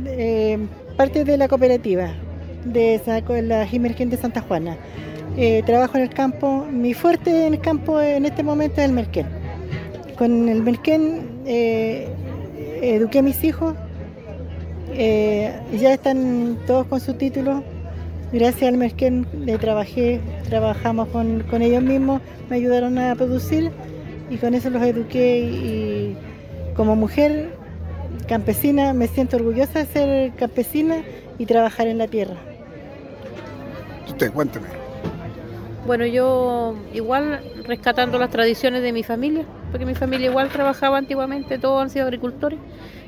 parte 0.95 1.25
de 1.25 1.35
la 1.37 1.49
cooperativa 1.49 2.13
de 2.63 3.01
la 3.43 3.67
Jimerquén 3.67 4.09
de 4.09 4.15
Santa 4.15 4.39
Juana. 4.39 4.77
trabajo 5.65 5.97
en 5.97 6.03
el 6.03 6.11
campo, 6.11 6.65
mi 6.71 6.93
fuerte 6.93 7.47
en 7.47 7.55
el 7.55 7.59
campo 7.59 7.99
en 7.99 8.25
este 8.25 8.41
momento 8.41 8.79
es 8.79 8.85
el 8.87 8.93
merquén 8.93 9.44
con 10.17 10.49
el 10.49 10.61
Merquén 10.63 11.41
eh, 11.45 12.07
eduqué 12.81 13.19
a 13.19 13.21
mis 13.21 13.43
hijos, 13.43 13.75
eh, 14.91 15.53
ya 15.77 15.93
están 15.93 16.57
todos 16.65 16.87
con 16.87 16.99
su 16.99 17.13
título. 17.13 17.63
Gracias 18.31 18.69
al 18.69 18.77
Merquén 18.77 19.27
le 19.39 19.57
trabajé, 19.57 20.19
trabajamos 20.49 21.07
con, 21.09 21.61
ellos 21.61 21.83
mismos, 21.83 22.21
me 22.49 22.57
ayudaron 22.57 22.97
a 22.97 23.15
producir 23.15 23.71
y 24.29 24.37
con 24.37 24.53
eso 24.53 24.69
los 24.69 24.81
eduqué 24.81 25.39
y, 25.39 26.17
como 26.75 26.95
mujer 26.95 27.53
campesina 28.27 28.91
me 28.93 29.07
siento 29.07 29.37
orgullosa 29.37 29.79
de 29.79 29.85
ser 29.85 30.33
campesina 30.33 31.03
y 31.37 31.45
trabajar 31.45 31.87
en 31.87 31.99
la 31.99 32.07
tierra. 32.07 32.35
Usted, 34.07 34.31
cuénteme. 34.31 34.67
Bueno, 35.85 36.05
yo 36.05 36.75
igual 36.93 37.41
rescatando 37.63 38.17
las 38.17 38.31
tradiciones 38.31 38.81
de 38.81 38.91
mi 38.91 39.03
familia, 39.03 39.45
porque 39.71 39.85
mi 39.85 39.95
familia 39.95 40.29
igual 40.29 40.49
trabajaba 40.49 40.97
antiguamente, 40.97 41.57
todos 41.57 41.81
han 41.81 41.89
sido 41.89 42.05
agricultores, 42.05 42.59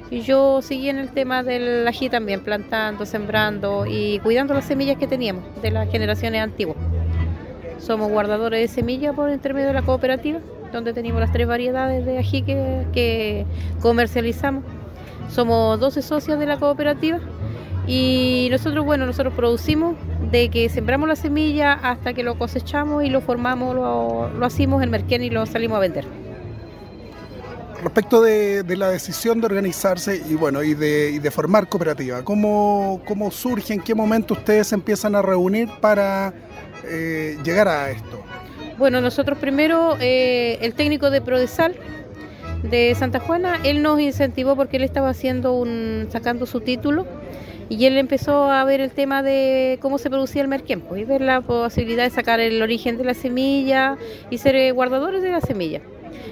y 0.10 0.22
yo 0.22 0.62
seguí 0.62 0.90
en 0.90 0.98
el 0.98 1.12
tema 1.12 1.44
del 1.44 1.88
ají 1.88 2.10
también, 2.10 2.42
plantando, 2.42 3.06
sembrando 3.06 3.86
y 3.86 4.20
cuidando 4.20 4.54
las 4.54 4.66
semillas 4.66 4.98
que 4.98 5.08
teníamos 5.08 5.44
de 5.62 5.72
las 5.72 5.90
generaciones 5.92 6.42
antiguas. 6.42 6.78
Somos 7.80 8.10
guardadores 8.10 8.62
de 8.62 8.68
semillas 8.74 9.16
por 9.16 9.30
intermedio 9.30 9.68
de 9.68 9.74
la 9.74 9.82
cooperativa, 9.82 10.40
donde 10.72 10.94
tenemos 10.94 11.20
las 11.20 11.32
tres 11.32 11.48
variedades 11.48 12.06
de 12.06 12.18
ají 12.18 12.42
que, 12.42 13.46
comercializamos. 13.82 14.64
Somos 15.30 15.80
12 15.80 16.02
socios 16.02 16.40
de 16.40 16.46
la 16.46 16.58
cooperativa 16.58 17.20
y 17.86 18.48
nosotros, 18.50 18.86
bueno, 18.86 19.06
nosotros 19.06 19.34
producimos 19.34 19.96
de 20.32 20.50
que 20.50 20.70
sembramos 20.70 21.10
la 21.10 21.18
semilla 21.18 21.74
hasta 21.74 22.14
que 22.14 22.24
lo 22.24 22.38
cosechamos 22.38 23.04
y 23.04 23.10
lo 23.10 23.20
formamos, 23.20 23.76
lo, 23.76 24.30
lo 24.30 24.46
hacemos 24.46 24.82
en 24.84 24.90
merquén 24.90 25.22
y 25.24 25.30
lo 25.30 25.46
salimos 25.46 25.78
a 25.78 25.80
vender. 25.82 26.27
Respecto 27.88 28.22
de, 28.22 28.66
la 28.76 28.90
decisión 28.90 29.40
de 29.40 29.46
organizarse 29.46 30.22
y 30.30 30.36
bueno 30.36 30.62
y 30.62 30.74
de, 30.74 31.32
formar 31.32 31.70
cooperativa, 31.70 32.22
¿cómo, 32.22 33.02
¿cómo, 33.08 33.32
surge, 33.32 33.76
en 33.76 33.82
qué 33.82 33.96
momento 33.96 34.34
ustedes 34.34 34.74
empiezan 34.74 35.16
a 35.16 35.22
reunir 35.22 35.70
para 35.80 36.34
eh, 36.84 37.38
llegar 37.46 37.70
a 37.70 37.90
esto? 37.90 38.22
Bueno, 38.78 39.00
nosotros 39.00 39.38
primero, 39.38 39.96
eh, 40.02 40.58
el 40.60 40.74
técnico 40.74 41.10
de 41.10 41.22
Prodesal 41.22 41.78
de 42.62 42.94
Santa 42.94 43.22
Juana, 43.22 43.58
él 43.64 43.82
nos 43.82 44.02
incentivó 44.02 44.58
porque 44.58 44.76
él 44.76 44.84
estaba 44.84 45.08
haciendo 45.08 45.54
un, 45.54 46.10
sacando 46.12 46.46
su 46.46 46.60
título 46.60 47.08
y 47.70 47.86
él 47.86 47.98
empezó 47.98 48.52
a 48.52 48.66
ver 48.66 48.82
el 48.82 48.92
tema 48.92 49.24
de 49.24 49.80
cómo 49.82 49.98
se 49.98 50.10
producía 50.10 50.42
el 50.42 50.50
merquén 50.50 50.82
pues, 50.82 51.04
y 51.04 51.06
ver 51.06 51.22
la 51.22 51.40
posibilidad 51.40 52.04
de 52.04 52.10
sacar 52.10 52.42
el 52.42 52.62
origen 52.62 52.98
de 52.98 53.06
la 53.06 53.14
semilla 53.14 53.96
y 54.30 54.40
ser 54.40 54.56
eh, 54.58 54.72
guardadores 54.74 55.22
de 55.22 55.32
la 55.32 55.40
semilla. 55.40 55.80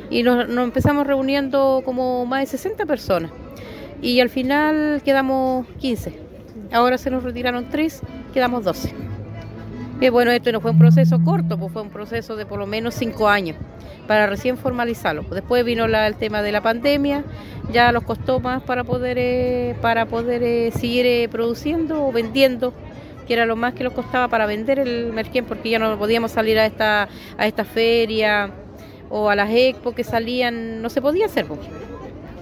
Y 0.09 0.23
nos, 0.23 0.49
empezamos 0.49 1.07
reuniendo 1.07 1.81
como 1.85 2.25
más 2.25 2.41
de 2.41 2.45
60 2.47 2.85
personas 2.85 3.31
y 4.01 4.19
al 4.19 4.29
final 4.29 5.01
quedamos 5.03 5.65
15. 5.79 6.19
Ahora 6.71 6.97
se 6.97 7.09
nos 7.09 7.23
retiraron 7.23 7.69
3, 7.69 8.01
quedamos 8.33 8.63
12. 8.63 8.93
Y 10.01 10.09
bueno, 10.09 10.31
esto 10.31 10.51
no 10.51 10.59
fue 10.59 10.71
un 10.71 10.77
proceso 10.77 11.23
corto, 11.23 11.57
pues 11.57 11.71
fue 11.71 11.81
un 11.81 11.89
proceso 11.89 12.35
de 12.35 12.45
por 12.45 12.59
lo 12.59 12.67
menos 12.67 12.95
5 12.95 13.29
años 13.29 13.57
para 14.07 14.27
recién 14.27 14.57
formalizarlo. 14.57 15.23
Después 15.23 15.63
vino 15.63 15.85
el 15.85 16.15
tema 16.15 16.41
de 16.41 16.51
la 16.51 16.61
pandemia, 16.61 17.23
ya 17.71 17.91
nos 17.91 18.03
costó 18.03 18.39
más 18.39 18.61
para 18.61 18.83
poder, 18.83 19.17
eh, 19.17 19.75
para 19.81 20.05
poder 20.05 20.43
eh, 20.43 20.71
seguir 20.71 21.05
eh, 21.05 21.29
produciendo 21.29 22.05
o 22.05 22.11
vendiendo 22.11 22.73
que 23.25 23.33
era 23.33 23.45
lo 23.45 23.55
más 23.55 23.73
que 23.73 23.83
nos 23.83 23.93
costaba 23.93 24.27
para 24.27 24.45
vender 24.45 24.77
el 24.77 25.11
merquén 25.11 25.45
porque 25.45 25.71
ya 25.71 25.79
no 25.79 25.97
podíamos 25.97 26.31
salir 26.31 26.59
a 26.59 26.65
esta, 26.67 27.09
a 27.37 27.47
esta 27.47 27.65
feria 27.65 28.51
o 29.09 29.29
a 29.29 29.35
las 29.35 29.49
expo 29.51 29.93
que 29.93 30.03
salían, 30.03 30.81
no 30.81 30.89
se 30.89 31.01
podía 31.01 31.25
hacer. 31.25 31.45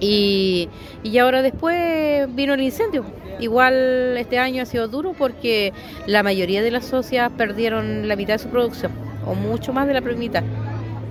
Y, 0.00 0.68
y 1.02 1.18
ahora 1.18 1.42
después 1.42 2.34
vino 2.34 2.54
el 2.54 2.62
incendio. 2.62 3.04
Igual 3.40 4.16
este 4.16 4.38
año 4.38 4.62
ha 4.62 4.66
sido 4.66 4.88
duro 4.88 5.14
porque 5.16 5.72
la 6.06 6.22
mayoría 6.22 6.62
de 6.62 6.70
las 6.70 6.84
socias 6.84 7.30
perdieron 7.36 8.06
la 8.08 8.16
mitad 8.16 8.34
de 8.34 8.38
su 8.38 8.48
producción, 8.48 8.92
o 9.26 9.34
mucho 9.34 9.72
más 9.72 9.86
de 9.86 9.94
la 9.94 10.00
mitad 10.00 10.44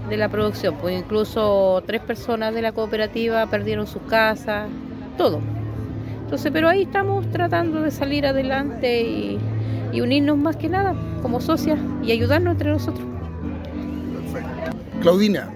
de 0.10 0.18
la 0.18 0.30
producción, 0.30 0.76
pues 0.82 0.98
incluso 1.00 1.82
tres 1.86 2.02
personas 2.02 2.54
de 2.54 2.62
la 2.62 2.72
cooperativa 2.72 3.46
perdieron 3.48 3.88
sus 3.88 4.02
casas, 4.04 4.70
todo. 5.18 5.42
Entonces, 6.24 6.52
pero 6.52 6.70
ahí 6.70 6.84
estamos 6.84 7.30
tratando 7.32 7.82
de 7.82 7.92
salir 7.92 8.26
adelante 8.26 9.02
y, 9.02 9.40
unirnos 10.02 10.38
más 10.38 10.56
que 10.56 10.68
nada 10.70 10.96
como 11.22 11.40
socias 11.40 11.80
y 12.04 12.12
ayudarnos 12.12 12.54
entre 12.54 12.72
nosotros. 12.72 13.06
Claudina, 15.04 15.54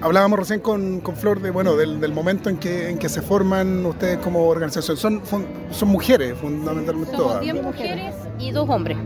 hablábamos 0.00 0.40
recién 0.40 0.60
con, 0.60 1.02
Flor 1.14 1.40
de 1.40 1.50
bueno 1.50 1.76
del, 1.76 2.12
momento 2.12 2.50
en 2.50 2.56
que, 2.56 2.90
en 2.90 2.98
que 2.98 3.08
se 3.08 3.22
forman 3.22 3.86
ustedes 3.86 4.18
como 4.18 4.46
organización. 4.46 4.96
Son, 4.96 5.22
son 5.70 5.88
mujeres 5.88 6.36
fundamentalmente 6.40 7.12
Somos 7.12 7.28
todas. 7.28 7.40
10 7.42 7.62
mujeres 7.62 8.14
y 8.38 8.50
dos 8.50 8.68
hombres 8.68 8.96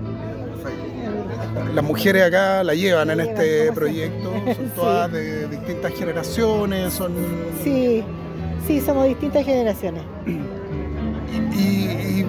las 1.74 1.84
mujeres 1.84 2.22
acá 2.22 2.62
la 2.62 2.74
llevan 2.74 3.10
en 3.10 3.20
este 3.20 3.72
proyecto, 3.72 4.32
son 4.54 4.70
todas 4.70 5.12
de 5.12 5.48
distintas 5.48 5.92
generaciones, 5.92 6.92
son... 6.92 7.12
Sí, 7.62 8.02
sí, 8.66 8.80
somos 8.80 9.06
distintas 9.06 9.44
generaciones. 9.44 10.02
Y, 11.56 12.24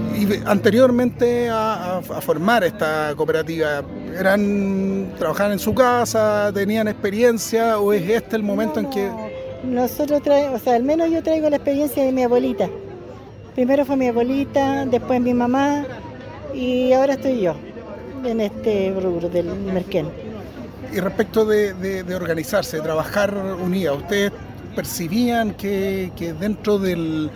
anteriormente 0.45 1.49
a, 1.51 2.01
formar 2.21 2.63
esta 2.63 3.13
cooperativa, 3.15 3.83
¿eran 4.17 5.13
trabajaban 5.17 5.53
en 5.53 5.59
su 5.59 5.73
casa, 5.73 6.51
tenían 6.53 6.87
experiencia 6.87 7.79
o 7.79 7.93
es 7.93 8.09
este 8.09 8.35
el 8.35 8.43
momento 8.43 8.79
en 8.79 8.89
que...? 8.89 9.09
Nosotros 9.63 10.21
traemos, 10.21 10.61
o 10.61 10.63
sea, 10.63 10.75
al 10.75 10.83
menos 10.83 11.09
yo 11.09 11.23
traigo 11.23 11.49
la 11.49 11.55
experiencia 11.55 12.03
de 12.03 12.11
mi 12.11 12.23
abuelita. 12.23 12.69
Primero 13.55 13.85
fue 13.85 13.95
mi 13.95 14.07
abuelita, 14.07 14.85
después 14.85 15.21
mi 15.21 15.33
mamá 15.33 15.85
y 16.53 16.93
ahora 16.93 17.13
estoy 17.13 17.41
yo 17.41 17.55
en 18.23 18.41
este 18.41 18.93
rubro 18.99 19.29
del 19.29 19.45
Merquén. 19.45 20.07
Y 20.93 20.99
respecto 20.99 21.45
de, 21.45 22.05
organizarse, 22.15 22.77
de 22.77 22.83
trabajar 22.83 23.35
unida, 23.61 23.93
¿ustedes 23.93 24.31
percibían 24.75 25.53
que, 25.53 26.11
dentro 26.39 26.77
del, 26.77 27.31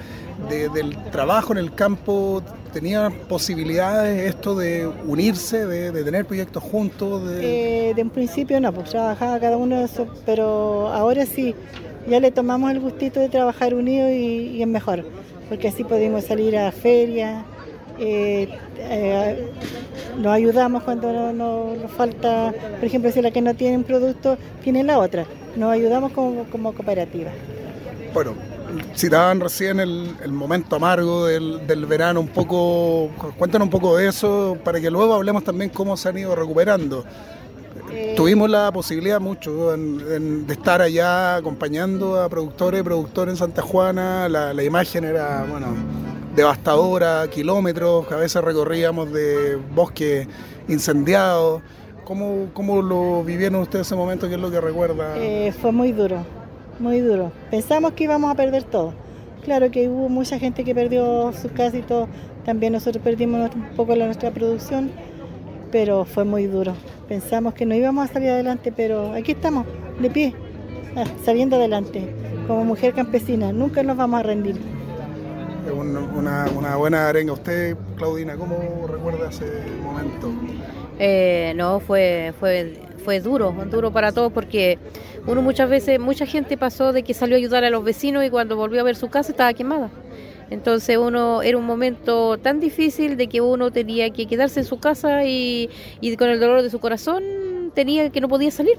trabajo 1.11 1.51
en 1.51 1.57
el 1.57 1.73
campo 1.73 2.41
tenían 2.71 3.11
posibilidades 3.27 4.29
esto 4.29 4.55
de 4.55 4.87
unirse, 4.87 5.65
de, 5.65 6.03
tener 6.03 6.25
proyectos 6.25 6.63
juntos? 6.63 7.29
De... 7.29 7.89
Eh, 7.91 7.95
un 8.01 8.09
principio 8.09 8.59
no, 8.61 8.71
pues 8.73 8.89
trabajaba 8.89 9.39
cada 9.39 9.57
uno 9.57 9.77
de 9.79 9.85
esos, 9.85 10.07
pero 10.25 10.87
ahora 10.89 11.25
sí, 11.25 11.55
ya 12.07 12.19
le 12.19 12.31
tomamos 12.31 12.71
el 12.71 12.79
gustito 12.79 13.19
de 13.19 13.29
trabajar 13.29 13.73
unidos 13.73 14.11
y, 14.11 14.57
y 14.57 14.61
es 14.61 14.67
mejor, 14.67 15.05
porque 15.49 15.67
así 15.67 15.83
podemos 15.83 16.23
salir 16.23 16.57
a 16.57 16.71
ferias 16.71 17.43
eh, 17.99 18.47
eh, 18.77 19.47
nos 20.17 20.31
ayudamos 20.33 20.83
cuando 20.83 21.11
no- 21.11 21.33
no- 21.33 21.75
nos 21.75 21.91
falta, 21.91 22.53
por 22.77 22.85
ejemplo, 22.85 23.11
si 23.11 23.21
la 23.21 23.31
que 23.31 23.41
no 23.41 23.53
tiene 23.53 23.75
un 23.77 23.83
producto, 23.83 24.37
tiene 24.63 24.83
la 24.83 24.99
otra. 24.99 25.25
Nos 25.57 25.71
ayudamos 25.73 26.13
como, 26.13 26.45
como 26.45 26.73
cooperativa. 26.73 27.31
Bueno, 28.13 28.33
citaban 28.95 29.39
recién 29.39 29.79
el, 29.79 30.15
el 30.23 30.31
momento 30.31 30.75
amargo 30.75 31.25
del, 31.25 31.65
del 31.67 31.85
verano, 31.85 32.19
un 32.19 32.27
poco, 32.27 33.09
cuéntanos 33.37 33.65
un 33.67 33.69
poco 33.71 33.97
de 33.97 34.07
eso, 34.07 34.57
para 34.63 34.79
que 34.79 34.89
luego 34.91 35.13
hablemos 35.13 35.43
también 35.43 35.69
cómo 35.69 35.95
se 35.97 36.09
han 36.09 36.17
ido 36.17 36.35
recuperando. 36.35 37.03
Eh, 37.91 38.13
Tuvimos 38.15 38.49
la 38.49 38.71
posibilidad 38.71 39.19
mucho 39.19 39.73
en- 39.73 40.01
en- 40.11 40.47
de 40.47 40.53
estar 40.53 40.81
allá 40.81 41.37
acompañando 41.37 42.21
a 42.21 42.29
productores 42.29 42.81
y 42.81 42.83
productores 42.83 43.33
en 43.33 43.37
Santa 43.37 43.61
Juana. 43.63 44.29
La, 44.29 44.53
la 44.53 44.63
imagen 44.63 45.05
era, 45.05 45.43
bueno, 45.49 45.67
devastadora, 46.35 47.27
kilómetros, 47.29 48.11
a 48.11 48.17
veces 48.17 48.43
recorríamos 48.43 49.11
de 49.11 49.57
bosques 49.73 50.27
incendiados. 50.67 51.61
¿Cómo, 52.05 52.47
cómo 52.53 52.81
lo 52.81 53.23
vivieron 53.23 53.61
ustedes 53.61 53.87
ese 53.87 53.95
momento? 53.95 54.27
¿Qué 54.27 54.35
es 54.35 54.41
lo 54.41 54.49
que 54.51 54.61
recuerda? 54.61 55.15
Eh, 55.17 55.53
fue 55.61 55.71
muy 55.71 55.91
duro, 55.91 56.23
muy 56.79 56.99
duro. 56.99 57.31
Pensamos 57.51 57.93
que 57.93 58.05
íbamos 58.05 58.31
a 58.31 58.35
perder 58.35 58.63
todo. 58.63 58.93
Claro 59.43 59.71
que 59.71 59.87
hubo 59.87 60.09
mucha 60.09 60.39
gente 60.39 60.63
que 60.63 60.75
perdió 60.75 61.31
su 61.33 61.51
casa 61.51 61.77
y 61.77 61.81
todo. 61.81 62.07
También 62.45 62.73
nosotros 62.73 63.03
perdimos 63.03 63.53
un 63.55 63.69
poco 63.75 63.95
la 63.95 64.05
nuestra 64.05 64.31
producción, 64.31 64.91
pero 65.71 66.05
fue 66.05 66.23
muy 66.25 66.47
duro. 66.47 66.73
Pensamos 67.07 67.53
que 67.53 67.65
no 67.65 67.75
íbamos 67.75 68.09
a 68.09 68.13
salir 68.13 68.29
adelante, 68.29 68.71
pero 68.75 69.13
aquí 69.13 69.31
estamos, 69.31 69.65
de 69.99 70.09
pie, 70.09 70.33
ah, 70.95 71.05
saliendo 71.23 71.55
adelante, 71.55 72.13
como 72.47 72.63
mujer 72.63 72.93
campesina. 72.93 73.51
Nunca 73.51 73.83
nos 73.83 73.97
vamos 73.97 74.19
a 74.19 74.23
rendir. 74.23 74.57
Una, 75.71 76.47
una 76.49 76.75
buena 76.75 77.09
arenga. 77.09 77.33
¿Usted, 77.33 77.77
Claudina, 77.95 78.35
cómo 78.35 78.87
recuerda 78.87 79.29
ese 79.29 79.45
momento? 79.83 80.31
Eh, 80.97 81.53
no, 81.55 81.79
fue, 81.79 82.33
fue, 82.39 82.73
fue 83.09 83.21
duro, 83.21 83.55
duro 83.71 83.91
para 83.91 84.11
todos 84.11 84.31
porque 84.31 84.77
uno 85.25 85.41
muchas 85.41 85.67
veces, 85.67 85.99
mucha 85.99 86.27
gente 86.27 86.57
pasó 86.57 86.93
de 86.93 87.01
que 87.01 87.15
salió 87.15 87.37
a 87.37 87.39
ayudar 87.39 87.63
a 87.63 87.71
los 87.71 87.83
vecinos 87.83 88.23
y 88.23 88.29
cuando 88.29 88.55
volvió 88.55 88.81
a 88.81 88.83
ver 88.83 88.95
su 88.95 89.07
casa 89.09 89.31
estaba 89.31 89.51
quemada. 89.55 89.89
Entonces 90.51 90.95
uno 90.95 91.41
era 91.41 91.57
un 91.57 91.65
momento 91.65 92.37
tan 92.37 92.59
difícil 92.59 93.17
de 93.17 93.25
que 93.25 93.41
uno 93.41 93.71
tenía 93.71 94.11
que 94.11 94.27
quedarse 94.27 94.59
en 94.59 94.67
su 94.67 94.79
casa 94.79 95.23
y, 95.25 95.71
y 96.01 96.15
con 96.17 96.29
el 96.29 96.39
dolor 96.39 96.61
de 96.61 96.69
su 96.69 96.77
corazón 96.77 97.23
tenía 97.73 98.11
que 98.11 98.21
no 98.21 98.27
podía 98.29 98.51
salir. 98.51 98.77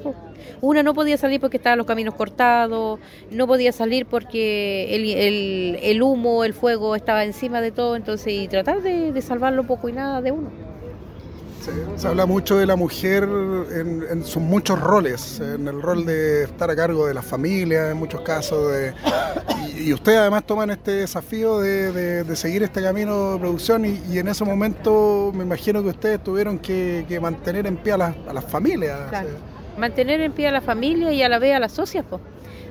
Una 0.61 0.85
no 0.85 0.95
podía 0.95 1.17
salir 1.17 1.41
porque 1.41 1.57
estaban 1.57 1.79
los 1.79 1.87
caminos 1.89 2.15
cortados, 2.15 3.01
no 3.33 3.47
podía 3.49 3.73
salir 3.73 4.07
porque 4.07 4.95
el, 4.95 5.07
el- 5.11 5.79
el 5.83 6.03
humo, 6.03 6.45
el 6.45 6.55
fuego 6.55 6.95
estaba 6.95 7.25
encima 7.25 7.61
de 7.61 7.73
todo, 7.73 7.97
entonces 7.97 8.33
y 8.33 8.47
tratar 8.47 8.81
de, 8.81 9.11
de 9.13 9.23
salvarlo 9.23 9.67
poco 9.67 9.89
y 9.89 9.93
nada 9.93 10.23
de 10.23 10.31
uno. 10.31 10.70
Se, 11.61 11.73
se 12.01 12.09
habla 12.09 12.25
mucho 12.27 12.57
de 12.57 12.65
la 12.67 12.75
mujer 12.77 13.25
en, 13.25 14.05
en 14.11 14.25
sus 14.25 14.43
muchos 14.43 14.81
roles, 14.81 15.41
en 15.41 15.69
el 15.69 15.81
rol 15.83 16.07
de 16.07 16.45
estar 16.45 16.71
a 16.71 16.77
cargo 16.77 17.07
de 17.07 17.15
la 17.15 17.23
familia, 17.23 17.91
en 17.91 17.97
muchos 17.99 18.23
casos, 18.23 18.73
de, 18.73 18.95
y, 19.77 19.89
y 19.89 19.93
ustedes 19.93 20.19
además 20.19 20.45
toman 20.47 20.71
este 20.71 20.93
desafío 20.93 21.61
de, 21.61 21.93
de- 21.93 22.25
de 22.25 22.37
seguir 22.37 22.63
este 22.63 22.83
camino 22.83 23.33
de 23.35 23.39
producción 23.39 23.85
y, 23.85 24.01
y 24.11 24.19
en 24.19 24.29
ese 24.29 24.45
momento 24.45 25.33
me 25.35 25.45
imagino 25.45 25.83
que 25.83 25.91
ustedes 25.91 26.23
tuvieron 26.25 26.59
que, 26.59 27.05
que 27.09 27.21
mantener 27.21 27.67
en 27.67 27.77
pie 27.77 27.93
a 27.93 27.97
las, 27.99 28.17
a 28.29 28.33
las 28.33 28.45
familias. 28.45 28.99
Claro. 29.11 29.29
o 29.29 29.31
sea, 29.33 29.79
mantener 29.81 30.21
en 30.21 30.33
pie 30.33 30.49
a 30.49 30.53
la 30.53 30.61
familia 30.61 31.13
y 31.13 31.23
a 31.23 31.29
la 31.29 31.39
vez 31.39 31.55
a 31.55 31.59
las 31.61 31.73
socias, 31.73 32.05
pues, 32.09 32.21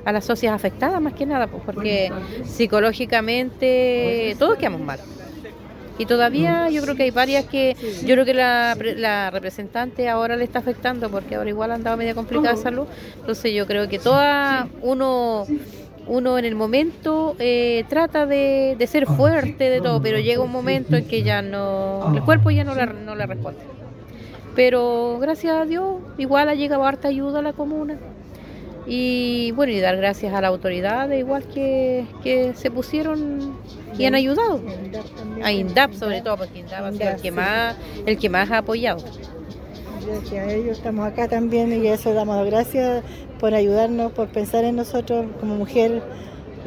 a 0.04 0.12
las 0.12 0.24
socias 0.24 0.52
afectadas 0.54 1.00
más 1.00 1.12
que 1.14 1.26
nada, 1.26 1.46
pues, 1.46 1.62
porque 1.64 2.10
psicológicamente 2.44 4.34
todos 4.38 4.56
quedamos 4.56 4.80
mal. 4.80 4.98
Y 5.98 6.06
todavía 6.06 6.70
yo 6.70 6.82
creo 6.82 6.96
que 6.96 7.02
hay 7.02 7.10
varias 7.10 7.44
que, 7.44 7.76
yo 8.02 8.14
creo 8.14 8.24
que 8.24 8.32
la, 8.34 8.76
la 8.96 9.30
representante 9.30 10.08
ahora 10.08 10.36
le 10.36 10.44
está 10.44 10.60
afectando 10.60 11.10
porque 11.10 11.34
ahora 11.34 11.50
igual 11.50 11.72
andaba 11.72 11.96
media 11.96 12.14
complicada 12.14 12.56
de 12.56 12.62
salud. 12.62 12.86
Entonces 13.18 13.52
yo 13.52 13.66
creo 13.66 13.88
que 13.88 13.98
toda 13.98 14.68
uno 14.82 15.46
uno 16.06 16.38
en 16.38 16.44
el 16.44 16.56
momento 16.56 17.36
eh, 17.38 17.84
trata 17.88 18.26
de, 18.26 18.74
de 18.76 18.86
ser 18.88 19.06
fuerte 19.06 19.70
de 19.70 19.80
todo, 19.80 20.02
pero 20.02 20.18
llega 20.18 20.42
un 20.42 20.50
momento 20.50 20.96
en 20.96 21.06
que 21.06 21.22
ya 21.22 21.40
no, 21.40 22.12
el 22.14 22.22
cuerpo 22.22 22.50
ya 22.50 22.64
no 22.64 22.74
le, 22.74 22.86
no 22.86 23.14
le 23.14 23.26
responde. 23.26 23.60
Pero 24.56 25.18
gracias 25.20 25.54
a 25.54 25.64
Dios, 25.66 25.98
igual 26.18 26.48
ha 26.48 26.54
llegado 26.54 26.84
harta 26.84 27.08
ayuda 27.08 27.38
a 27.38 27.42
la 27.42 27.52
comuna. 27.52 27.96
Y 28.92 29.52
bueno, 29.52 29.72
y 29.72 29.78
dar 29.78 29.96
gracias 29.96 30.34
a 30.34 30.40
las 30.40 30.48
autoridades, 30.48 31.16
igual 31.16 31.44
que, 31.44 32.04
que 32.24 32.54
se 32.54 32.72
pusieron 32.72 33.56
y 33.96 34.04
han 34.04 34.16
ayudado. 34.16 34.60
A 35.44 35.52
INDAP 35.52 35.92
sobre 35.92 36.22
todo, 36.22 36.38
porque 36.38 36.58
INDAP 36.58 36.84
ha 36.84 36.92
sido 36.92 37.10
el 37.10 37.20
que 37.22 37.30
más, 37.30 37.76
el 38.04 38.18
que 38.18 38.28
más 38.28 38.50
ha 38.50 38.58
apoyado. 38.58 39.04
Gracias 40.04 40.32
a 40.32 40.52
ellos 40.52 40.78
estamos 40.78 41.06
acá 41.06 41.28
también 41.28 41.72
y 41.72 41.86
a 41.86 41.94
eso 41.94 42.12
damos 42.14 42.34
las 42.34 42.46
gracias 42.46 43.04
por 43.38 43.54
ayudarnos, 43.54 44.10
por 44.10 44.26
pensar 44.26 44.64
en 44.64 44.74
nosotros 44.74 45.24
como 45.38 45.54
mujer 45.54 46.02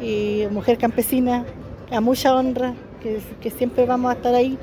y 0.00 0.44
mujer 0.50 0.78
campesina, 0.78 1.44
a 1.90 2.00
mucha 2.00 2.34
honra, 2.34 2.72
que, 3.02 3.20
que 3.42 3.50
siempre 3.50 3.84
vamos 3.84 4.10
a 4.10 4.14
estar 4.14 4.34
ahí 4.34 4.56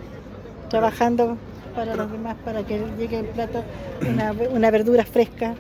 trabajando 0.68 1.38
para 1.76 1.96
los 1.96 2.12
demás, 2.12 2.38
para 2.44 2.64
que 2.66 2.82
llegue 2.98 3.20
el 3.20 3.26
plato, 3.26 3.64
una, 4.02 4.34
una 4.52 4.72
verdura 4.72 5.06
fresca 5.06 5.54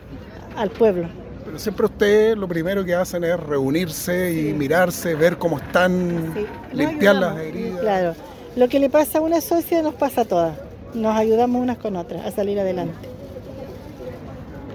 al 0.57 0.71
pueblo. 0.71 1.20
Pero 1.43 1.59
siempre 1.59 1.85
ustedes 1.85 2.37
lo 2.37 2.47
primero 2.47 2.83
que 2.85 2.93
hacen 2.93 3.23
es 3.23 3.39
reunirse 3.39 4.33
y 4.33 4.53
mirarse, 4.53 5.15
ver 5.15 5.37
cómo 5.37 5.57
están, 5.57 6.33
Sí, 6.35 6.45
limpiar 6.73 7.15
las 7.15 7.37
heridas. 7.37 7.81
Claro, 7.81 8.15
lo 8.55 8.69
que 8.69 8.79
le 8.79 8.89
pasa 8.89 9.19
a 9.19 9.21
una 9.21 9.41
socia 9.41 9.81
nos 9.81 9.95
pasa 9.95 10.21
a 10.21 10.25
todas, 10.25 10.57
nos 10.93 11.15
ayudamos 11.15 11.61
unas 11.61 11.77
con 11.77 11.95
otras 11.95 12.25
a 12.25 12.31
salir 12.31 12.59
adelante. 12.59 13.09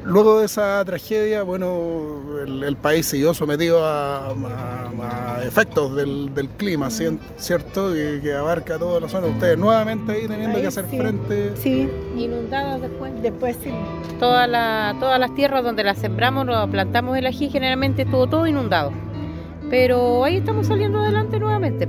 Luego 0.06 0.38
de 0.40 0.46
esa 0.46 0.84
tragedia, 0.84 1.42
bueno, 1.42 2.20
el, 2.44 2.62
el 2.62 2.76
país 2.76 3.06
siguió 3.06 3.34
sometido 3.34 3.84
a, 3.84 4.28
a- 4.28 5.36
a 5.38 5.44
efectos 5.44 5.94
del, 5.96 6.32
del 6.34 6.48
clima, 6.50 6.86
cien- 6.88 7.18
¿cierto? 7.36 7.92
Que, 7.92 8.20
que 8.22 8.32
abarca 8.34 8.78
toda 8.78 9.00
la 9.00 9.08
zona. 9.08 9.26
Ustedes 9.26 9.58
nuevamente 9.58 10.12
ahí 10.12 10.26
teniendo 10.28 10.56
Ahí 10.56 10.62
que 10.62 10.68
hacer 10.68 10.86
sí. 10.90 10.96
frente. 10.98 11.52
Sí, 11.56 11.88
Inundadas 12.16 12.80
después. 12.80 13.12
después 13.22 13.56
sí. 13.62 13.70
Todas 14.18 14.48
las 14.48 14.98
todas 14.98 15.18
las 15.20 15.34
tierras 15.34 15.62
donde 15.62 15.84
las 15.84 15.98
sembramos, 15.98 16.46
lo 16.46 16.66
plantamos 16.70 17.16
el 17.18 17.26
ají, 17.26 17.50
generalmente 17.50 18.02
estuvo 18.02 18.26
todo 18.26 18.46
inundado. 18.46 18.92
Pero 19.68 20.24
ahí 20.24 20.36
estamos 20.36 20.66
saliendo 20.68 21.00
adelante 21.00 21.38
nuevamente. 21.38 21.88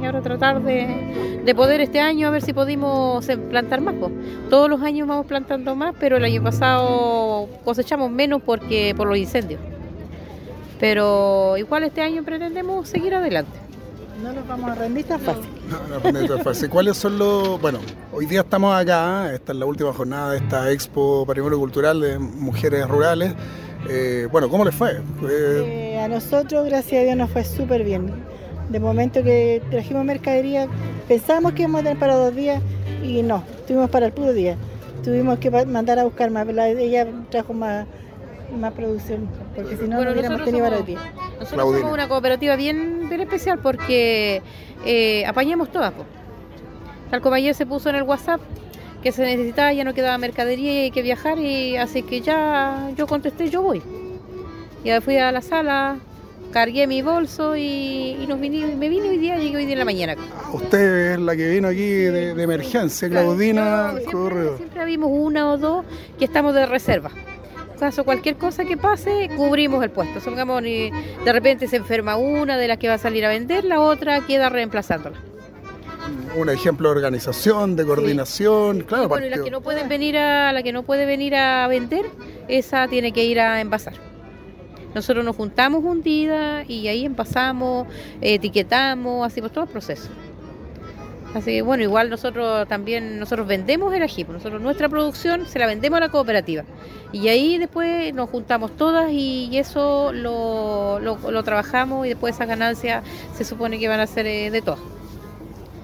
Y 0.00 0.06
ahora 0.06 0.20
tratar 0.20 0.62
de, 0.62 1.42
de 1.44 1.54
poder 1.54 1.80
este 1.80 2.00
año 2.00 2.28
a 2.28 2.30
ver 2.30 2.42
si 2.42 2.52
pudimos 2.52 3.28
eh, 3.28 3.36
plantar 3.38 3.80
más. 3.80 3.94
Todos 4.50 4.68
los 4.68 4.82
años 4.82 5.08
vamos 5.08 5.26
plantando 5.26 5.74
más, 5.74 5.94
pero 5.98 6.16
el 6.16 6.24
año 6.24 6.42
pasado 6.42 7.48
cosechamos 7.64 8.10
menos 8.10 8.42
porque 8.42 8.94
por 8.96 9.08
los 9.08 9.16
incendios. 9.16 9.60
Pero 10.80 11.56
igual 11.56 11.84
este 11.84 12.02
año 12.02 12.22
pretendemos 12.24 12.88
seguir 12.88 13.14
adelante. 13.14 13.58
No 14.22 14.32
nos 14.32 14.46
vamos 14.46 14.70
a 14.70 14.74
rendir 14.74 15.04
tan 15.04 15.20
fácil. 15.20 15.44
No, 15.68 15.78
no, 15.88 16.00
Renata, 16.00 16.38
fácil. 16.42 16.70
¿Cuáles 16.70 16.96
son 16.96 17.18
los.? 17.18 17.60
Bueno, 17.60 17.78
hoy 18.12 18.26
día 18.26 18.40
estamos 18.40 18.74
acá, 18.74 19.32
esta 19.34 19.52
es 19.52 19.58
la 19.58 19.66
última 19.66 19.92
jornada 19.92 20.32
de 20.32 20.38
esta 20.38 20.70
Expo 20.70 21.24
Patrimonio 21.26 21.58
Cultural 21.58 22.00
de 22.00 22.18
Mujeres 22.18 22.88
Rurales. 22.88 23.34
Eh, 23.88 24.28
bueno, 24.30 24.48
¿cómo 24.48 24.64
les 24.64 24.74
fue? 24.74 24.92
Eh, 24.92 25.92
Eh, 25.94 26.00
a 26.00 26.08
nosotros, 26.08 26.64
gracias 26.66 27.02
a 27.02 27.04
Dios, 27.04 27.16
nos 27.16 27.30
fue 27.30 27.44
súper 27.44 27.84
bien. 27.84 28.12
De 28.68 28.80
momento 28.80 29.22
que 29.22 29.62
trajimos 29.70 30.04
mercadería, 30.04 30.66
pensábamos 31.06 31.52
que 31.52 31.62
íbamos 31.62 31.80
a 31.80 31.84
tener 31.84 31.98
para 31.98 32.14
dos 32.16 32.34
días 32.34 32.62
y 33.02 33.22
no, 33.22 33.44
tuvimos 33.66 33.90
para 33.90 34.06
el 34.06 34.12
puro 34.12 34.32
día. 34.32 34.56
Tuvimos 35.04 35.38
que 35.38 35.50
mandar 35.50 35.98
a 35.98 36.04
buscar 36.04 36.30
más, 36.30 36.46
la- 36.46 36.68
ella 36.68 37.06
trajo 37.30 37.52
más, 37.52 37.86
más 38.58 38.72
producción, 38.72 39.28
porque 39.54 39.76
si 39.76 39.82
no, 39.86 39.96
Bueno, 39.96 40.04
no 40.06 40.12
hubiéramos 40.12 40.44
tenido 40.44 40.64
para 40.64 40.78
el 40.78 40.86
día. 40.86 40.98
Nosotros 41.38 41.50
Claudina. 41.50 41.78
somos 41.80 41.92
una 41.94 42.08
cooperativa 42.08 42.56
bien, 42.56 43.08
bien 43.08 43.20
especial 43.20 43.58
porque 43.58 44.40
eh, 44.86 45.24
apañamos 45.26 45.70
todas. 45.70 45.92
po. 45.92 46.04
Tal 47.10 47.20
como 47.20 47.34
ayer 47.34 47.54
se 47.54 47.66
puso 47.66 47.90
en 47.90 47.96
el 47.96 48.02
WhatsApp 48.04 48.40
que 49.02 49.12
se 49.12 49.22
necesitaba, 49.22 49.72
ya 49.74 49.84
no 49.84 49.92
quedaba 49.92 50.16
mercadería 50.16 50.72
y 50.72 50.78
hay 50.84 50.90
que 50.90 51.02
viajar, 51.02 51.38
y 51.38 51.76
así 51.76 52.02
que 52.02 52.22
ya 52.22 52.90
yo 52.96 53.06
contesté, 53.06 53.50
yo 53.50 53.60
voy. 53.60 53.82
Ya 54.84 55.02
fui 55.02 55.18
a 55.18 55.30
la 55.30 55.42
sala, 55.42 55.98
cargué 56.54 56.86
mi 56.86 57.02
bolso 57.02 57.54
y, 57.56 58.16
y 58.22 58.26
nos 58.26 58.40
vine, 58.40 58.74
me 58.76 58.88
vine 58.88 59.10
hoy 59.10 59.18
día, 59.18 59.36
llegué 59.36 59.56
hoy 59.58 59.64
día 59.66 59.72
en 59.74 59.78
la 59.80 59.84
mañana. 59.84 60.16
usted 60.52 61.12
es 61.14 61.18
la 61.18 61.36
que 61.36 61.48
vino 61.50 61.68
aquí 61.68 61.84
de, 61.84 62.32
de 62.34 62.42
emergencia, 62.42 63.08
Claudina 63.10 63.92
siempre, 64.08 64.56
siempre 64.56 64.80
habimos 64.80 65.10
una 65.12 65.50
o 65.52 65.58
dos 65.58 65.84
que 66.18 66.24
estamos 66.24 66.54
de 66.54 66.64
reserva. 66.66 67.10
Caso 67.78 68.04
cualquier 68.04 68.36
cosa 68.36 68.64
que 68.64 68.76
pase, 68.76 69.28
cubrimos 69.36 69.82
el 69.84 69.90
puesto. 69.90 70.20
Supongamos, 70.20 70.62
de 70.62 70.92
repente 71.26 71.66
se 71.66 71.76
enferma 71.76 72.16
una 72.16 72.56
de 72.56 72.68
las 72.68 72.78
que 72.78 72.86
va 72.88 72.94
a 72.94 72.98
salir 72.98 73.26
a 73.26 73.28
vender, 73.28 73.64
la 73.64 73.80
otra 73.80 74.20
queda 74.24 74.48
reemplazándola. 74.48 75.18
Un 76.36 76.48
ejemplo 76.50 76.88
de 76.90 76.94
organización, 76.96 77.74
de 77.76 77.84
coordinación. 77.84 78.82
Claro, 78.82 79.08
Bueno, 79.08 79.26
y 79.26 79.30
partió- 79.30 79.44
que 79.44 79.50
no 79.50 79.60
pueden 79.60 79.88
venir 79.88 80.16
a 80.16 80.52
la 80.52 80.62
que 80.62 80.72
no 80.72 80.84
puede 80.84 81.04
venir 81.04 81.34
a 81.34 81.66
vender, 81.66 82.06
esa 82.48 82.86
tiene 82.88 83.12
que 83.12 83.24
ir 83.24 83.40
a 83.40 83.60
envasar. 83.60 83.94
Nosotros 84.94 85.24
nos 85.24 85.36
juntamos 85.36 85.82
un 85.84 86.02
día 86.02 86.64
y 86.68 86.88
ahí 86.88 87.04
envasamos, 87.04 87.86
etiquetamos, 88.20 89.26
hacemos 89.26 89.52
todo 89.52 89.64
el 89.64 89.70
proceso. 89.70 90.08
Así 91.34 91.50
que 91.50 91.62
bueno, 91.62 91.82
igual 91.82 92.10
nosotros 92.10 92.68
también, 92.68 93.18
nosotros 93.18 93.48
vendemos 93.48 93.92
el 93.92 94.04
ají, 94.04 94.24
pues 94.24 94.38
nosotros 94.38 94.62
nuestra 94.62 94.88
producción 94.88 95.46
se 95.46 95.58
la 95.58 95.66
vendemos 95.66 95.96
a 95.96 96.00
la 96.00 96.08
cooperativa. 96.08 96.62
Y 97.12 97.28
ahí 97.28 97.58
después 97.58 98.14
nos 98.14 98.30
juntamos 98.30 98.76
todas 98.76 99.10
y, 99.10 99.50
eso 99.58 100.12
lo, 100.12 101.00
lo, 101.00 101.42
trabajamos 101.42 102.06
y 102.06 102.10
después 102.10 102.36
esas 102.36 102.46
ganancias 102.46 103.04
se 103.36 103.44
supone 103.44 103.80
que 103.80 103.88
van 103.88 104.00
a 104.00 104.06
ser 104.06 104.26
eh, 104.26 104.50
de 104.50 104.62
todas. 104.62 104.80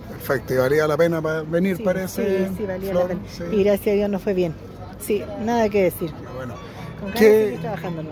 Perfecto, 0.08 0.54
y 0.54 0.56
valía 0.58 0.86
la 0.86 0.96
pena 0.96 1.20
venir, 1.20 1.82
parece. 1.82 2.46
Sí, 2.46 2.54
sí, 2.58 2.64
valía 2.64 2.94
la 2.94 3.06
pena. 3.08 3.20
Y 3.50 3.64
gracias 3.64 3.92
a 3.92 3.96
Dios 3.96 4.10
nos 4.10 4.22
fue 4.22 4.34
bien. 4.34 4.54
Sí, 5.00 5.24
nada 5.44 5.68
que 5.68 5.84
decir. 5.84 6.12
Bueno, 6.36 6.54
¿Qué, 7.16 7.58
trabajando 7.60 8.04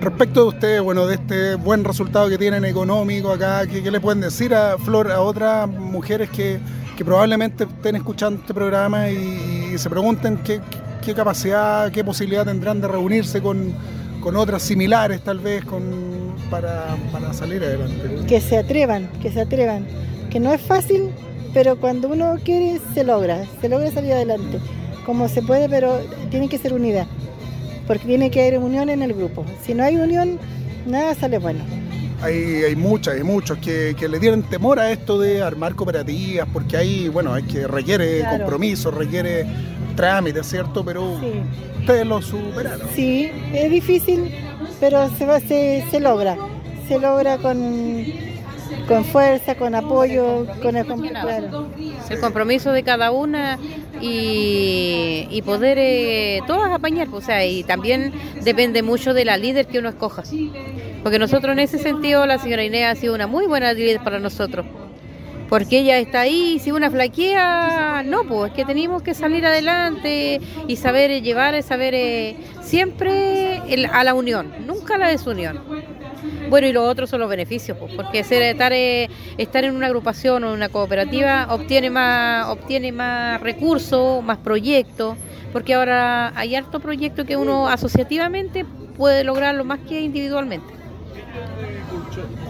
Respecto 0.00 0.44
de 0.44 0.48
ustedes, 0.48 0.80
bueno, 0.80 1.06
de 1.06 1.16
este 1.16 1.56
buen 1.56 1.84
resultado 1.84 2.30
que 2.30 2.38
tienen 2.38 2.64
económico 2.64 3.32
acá, 3.32 3.66
¿qué, 3.66 3.90
le 3.90 4.00
pueden 4.00 4.22
decir 4.22 4.54
a 4.54 4.78
Flor, 4.78 5.12
a 5.12 5.20
otras 5.20 5.68
mujeres 5.68 6.30
que, 6.30 6.58
probablemente 7.04 7.64
estén 7.64 7.96
escuchando 7.96 8.40
este 8.40 8.52
programa 8.52 9.10
y, 9.10 9.76
se 9.76 9.90
pregunten 9.90 10.38
qué, 10.38 10.60
capacidad, 11.14 11.90
qué 11.90 12.02
posibilidad 12.02 12.46
tendrán 12.46 12.80
de 12.80 12.88
reunirse 12.88 13.42
con, 13.42 13.74
otras 14.22 14.62
similares 14.62 15.22
tal 15.22 15.38
vez 15.38 15.64
con, 15.66 16.34
para, 16.50 16.96
para 17.12 17.34
salir 17.34 17.62
adelante? 17.62 18.26
Que 18.26 18.40
se 18.40 18.56
atrevan, 18.56 19.10
que 19.20 19.30
se 19.30 19.42
atrevan, 19.42 19.86
que 20.30 20.40
no 20.40 20.52
es 20.52 20.62
fácil, 20.62 21.10
pero 21.52 21.76
cuando 21.76 22.08
uno 22.08 22.36
quiere 22.42 22.80
se 22.94 23.04
logra, 23.04 23.44
se 23.60 23.68
logra 23.68 23.90
salir 23.90 24.12
adelante, 24.12 24.60
como 25.04 25.28
se 25.28 25.42
puede, 25.42 25.68
pero 25.68 26.00
tiene 26.30 26.48
que 26.48 26.56
ser 26.56 26.72
unidad 26.72 27.06
porque 27.90 28.06
tiene 28.06 28.30
que 28.30 28.40
haber 28.40 28.60
unión 28.60 28.88
en 28.88 29.02
el 29.02 29.12
grupo. 29.12 29.44
Si 29.64 29.74
no 29.74 29.82
hay 29.82 29.96
unión, 29.96 30.38
nada 30.86 31.12
sale 31.12 31.38
bueno. 31.38 31.64
Hay, 32.22 32.62
hay 32.62 32.76
muchas, 32.76 33.16
hay 33.16 33.24
muchos 33.24 33.58
que, 33.58 33.96
le 33.98 34.20
tienen 34.20 34.44
temor 34.44 34.78
a 34.78 34.92
esto 34.92 35.18
de 35.18 35.42
armar 35.42 35.74
cooperativas, 35.74 36.46
porque 36.52 36.76
ahí, 36.76 37.08
bueno, 37.08 37.34
hay 37.34 37.42
que 37.42 37.66
requiere 37.66 38.24
compromiso, 38.30 38.92
requiere 38.92 39.44
trámites, 39.96 40.46
¿cierto? 40.46 40.84
Pero 40.84 41.18
ustedes 41.80 42.06
lo 42.06 42.22
superaron. 42.22 42.86
Sí, 42.94 43.28
es 43.52 43.68
difícil, 43.68 44.36
pero 44.78 45.10
se, 45.18 45.26
va, 45.26 45.40
se, 45.40 45.84
se 45.90 45.98
logra. 45.98 46.36
Se 46.86 46.96
logra 47.00 47.38
con 47.38 47.56
con 48.86 49.04
fuerza, 49.04 49.54
con 49.54 49.74
apoyo, 49.74 50.46
con 50.62 50.76
el, 50.76 50.86
el 52.10 52.20
compromiso 52.20 52.72
de 52.72 52.82
cada 52.82 53.10
una 53.10 53.58
y, 54.00 55.42
poder 55.44 55.78
eh, 55.80 56.40
todas 56.46 56.70
apañar, 56.72 57.08
o 57.12 57.20
sea, 57.20 57.44
y 57.44 57.64
también 57.64 58.12
depende 58.42 58.82
mucho 58.82 59.14
de 59.14 59.24
la 59.24 59.36
líder 59.36 59.66
que 59.66 59.78
uno 59.78 59.88
escoja. 59.88 60.22
Porque 61.02 61.18
nosotros 61.18 61.52
en 61.52 61.60
ese 61.60 61.78
sentido, 61.78 62.26
la 62.26 62.38
señora 62.38 62.64
Inés 62.64 62.86
ha 62.86 62.94
sido 62.94 63.14
una 63.14 63.26
muy 63.26 63.46
buena 63.46 63.72
líder 63.72 64.00
para 64.02 64.18
nosotros. 64.18 64.66
Porque 65.48 65.80
ella 65.80 65.98
está 65.98 66.20
ahí, 66.20 66.60
si 66.60 66.70
una 66.70 66.90
flaquea, 66.90 68.04
no, 68.06 68.22
pues 68.22 68.52
es 68.52 68.56
que 68.56 68.64
tenemos 68.64 69.02
que 69.02 69.14
salir 69.14 69.44
adelante 69.44 70.40
y 70.68 70.76
saber 70.76 71.22
llevar, 71.22 71.60
saber 71.64 71.92
eh, 71.94 72.36
siempre 72.62 73.60
a 73.92 74.04
la 74.04 74.14
unión, 74.14 74.52
nunca 74.64 74.94
a 74.94 74.98
la 74.98 75.08
desunión. 75.08 75.60
Bueno, 76.50 76.66
y 76.66 76.72
los 76.72 76.82
otros 76.82 77.08
son 77.08 77.20
los 77.20 77.30
beneficios, 77.30 77.78
pues, 77.78 77.94
porque 77.94 78.24
ser, 78.24 78.42
estar, 78.42 78.72
eh, 78.72 79.08
estar 79.38 79.62
en 79.62 79.76
una 79.76 79.86
agrupación 79.86 80.42
o 80.42 80.48
en 80.48 80.54
una 80.54 80.68
cooperativa 80.68 81.46
obtiene 81.50 81.90
más, 81.90 82.48
obtiene 82.48 82.90
más 82.90 83.40
recursos, 83.40 84.20
más 84.24 84.38
proyectos, 84.38 85.16
porque 85.52 85.74
ahora 85.74 86.32
hay 86.34 86.56
harto 86.56 86.80
proyecto 86.80 87.24
que 87.24 87.36
uno 87.36 87.68
asociativamente 87.68 88.64
puede 88.96 89.22
lograrlo 89.22 89.64
más 89.64 89.78
que 89.88 90.00
individualmente. 90.00 90.74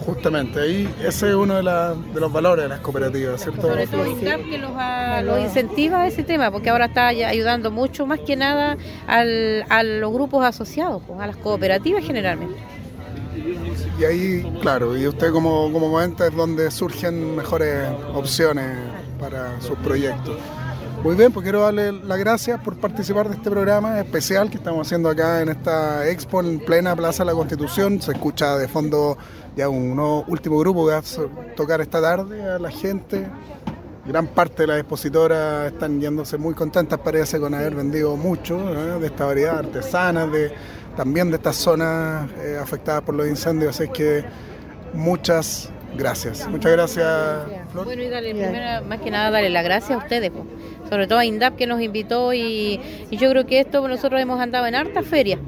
Justamente, 0.03 0.59
ahí 0.59 0.89
ese 1.05 1.29
es 1.29 1.35
uno 1.35 1.57
de, 1.57 2.19
los 2.19 2.33
valores 2.33 2.63
de 2.63 2.69
las 2.69 2.79
cooperativas, 2.79 3.39
¿cierto? 3.39 3.61
Sobre 3.61 3.85
todo 3.85 4.07
INCAP 4.07 4.49
que 4.49 4.57
los, 4.57 5.41
incentiva 5.43 6.01
a 6.01 6.07
ese 6.07 6.23
tema, 6.23 6.49
porque 6.49 6.71
ahora 6.71 6.85
está 6.85 7.09
ayudando 7.09 7.69
mucho 7.69 8.07
más 8.07 8.19
que 8.21 8.35
nada 8.35 8.77
a 9.05 9.83
los 9.83 10.11
grupos 10.11 10.43
asociados, 10.43 11.03
pues, 11.05 11.19
a 11.19 11.27
las 11.27 11.37
cooperativas 11.37 12.03
generalmente. 12.03 12.80
Y 13.99 14.03
ahí, 14.03 14.59
claro, 14.61 14.97
y 14.97 15.07
usted 15.07 15.31
como, 15.31 15.71
como 15.71 15.91
comenta 15.91 16.27
es 16.27 16.35
donde 16.35 16.71
surgen 16.71 17.35
mejores 17.35 17.87
opciones 18.13 18.77
para 19.19 19.59
sus 19.61 19.77
proyectos. 19.79 20.37
Muy 21.03 21.15
bien, 21.15 21.31
pues 21.31 21.43
quiero 21.43 21.61
darle 21.61 21.91
las 21.91 22.19
gracias 22.19 22.61
por 22.61 22.77
participar 22.77 23.27
de 23.27 23.35
este 23.35 23.49
programa 23.49 23.99
especial 23.99 24.51
que 24.51 24.57
estamos 24.57 24.85
haciendo 24.85 25.09
acá 25.09 25.41
en 25.41 25.49
esta 25.49 26.07
expo 26.07 26.41
en 26.41 26.59
plena 26.59 26.95
Plaza 26.95 27.23
de 27.23 27.31
la 27.31 27.35
Constitución. 27.35 27.99
Se 27.99 28.11
escucha 28.11 28.55
de 28.55 28.67
fondo 28.67 29.17
ya 29.55 29.67
un 29.67 29.99
último 29.99 30.59
grupo 30.59 30.85
que 30.85 30.93
va 30.93 30.99
a 30.99 31.55
tocar 31.55 31.81
esta 31.81 31.99
tarde 31.99 32.43
a 32.47 32.59
la 32.59 32.69
gente. 32.69 33.27
Gran 34.05 34.27
parte 34.27 34.63
de 34.63 34.67
las 34.67 34.77
expositoras 34.79 35.71
están 35.71 35.99
yéndose 35.99 36.37
muy 36.37 36.53
contentas, 36.53 36.99
parece, 36.99 37.39
con 37.39 37.55
haber 37.55 37.73
vendido 37.73 38.15
mucho 38.15 38.57
de 38.57 39.05
esta 39.05 39.25
variedad 39.25 39.57
artesanas, 39.57 40.31
de 40.31 40.51
también 40.95 41.29
de 41.29 41.37
estas 41.37 41.55
zonas 41.55 42.29
eh, 42.39 42.57
afectadas 42.61 43.01
por 43.01 43.15
los 43.15 43.27
incendios. 43.27 43.79
Así 43.79 43.89
que 43.89 44.23
muchas 44.93 45.69
gracias. 45.97 46.47
Muchas 46.47 46.71
gracias, 46.71 47.07
Flor. 47.71 47.85
Bueno, 47.85 48.03
y 48.03 48.09
darle, 48.09 48.31
primero, 48.31 48.85
más 48.85 48.99
que 48.99 49.11
nada, 49.11 49.31
darle 49.31 49.49
las 49.49 49.63
gracias 49.63 49.91
a 49.91 49.97
ustedes, 49.97 50.31
sobre 50.89 51.07
todo 51.07 51.19
a 51.19 51.25
INDAP 51.25 51.55
que 51.55 51.67
nos 51.67 51.81
invitó. 51.81 52.33
Y, 52.33 52.79
yo 53.11 53.29
creo 53.29 53.45
que 53.45 53.59
esto 53.59 53.87
nosotros 53.87 54.19
hemos 54.21 54.39
andado 54.39 54.67
en 54.67 54.75
harta 54.75 55.03
feria, 55.03 55.39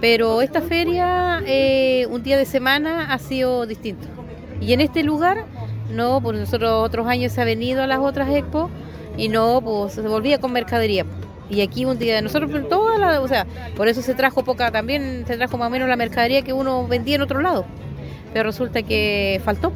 pero 0.00 0.42
esta 0.42 0.60
feria, 0.60 1.42
eh, 1.46 2.06
un 2.10 2.22
día 2.22 2.36
de 2.36 2.46
semana, 2.46 3.12
ha 3.12 3.18
sido 3.18 3.66
distinto. 3.66 4.06
Y 4.60 4.72
en 4.72 4.80
este 4.80 5.02
lugar, 5.02 5.44
no, 5.90 6.20
pues 6.20 6.38
nosotros 6.38 6.70
otros 6.84 7.06
años 7.06 7.32
se 7.32 7.40
ha 7.40 7.44
venido 7.44 7.82
a 7.82 7.86
las 7.86 8.00
otras 8.00 8.28
expos 8.34 8.70
y 9.16 9.28
no, 9.28 9.60
pues 9.62 9.94
se 9.94 10.02
volvía 10.02 10.38
con 10.38 10.52
mercadería. 10.52 11.04
Y 11.50 11.62
aquí 11.62 11.84
un 11.84 11.98
día, 11.98 12.20
nosotros 12.20 12.50
toda 12.68 12.98
la, 12.98 13.20
o 13.20 13.28
sea, 13.28 13.46
por 13.76 13.88
eso 13.88 14.02
se 14.02 14.14
trajo 14.14 14.44
poca, 14.44 14.70
también 14.70 15.24
se 15.26 15.36
trajo 15.36 15.56
más 15.56 15.68
o 15.68 15.70
menos 15.70 15.88
la 15.88 15.96
mercadería 15.96 16.42
que 16.42 16.52
uno 16.52 16.86
vendía 16.86 17.16
en 17.16 17.22
otro 17.22 17.40
lado. 17.40 17.64
Pero 18.32 18.44
resulta 18.44 18.82
que 18.82 19.40
faltó. 19.44 19.72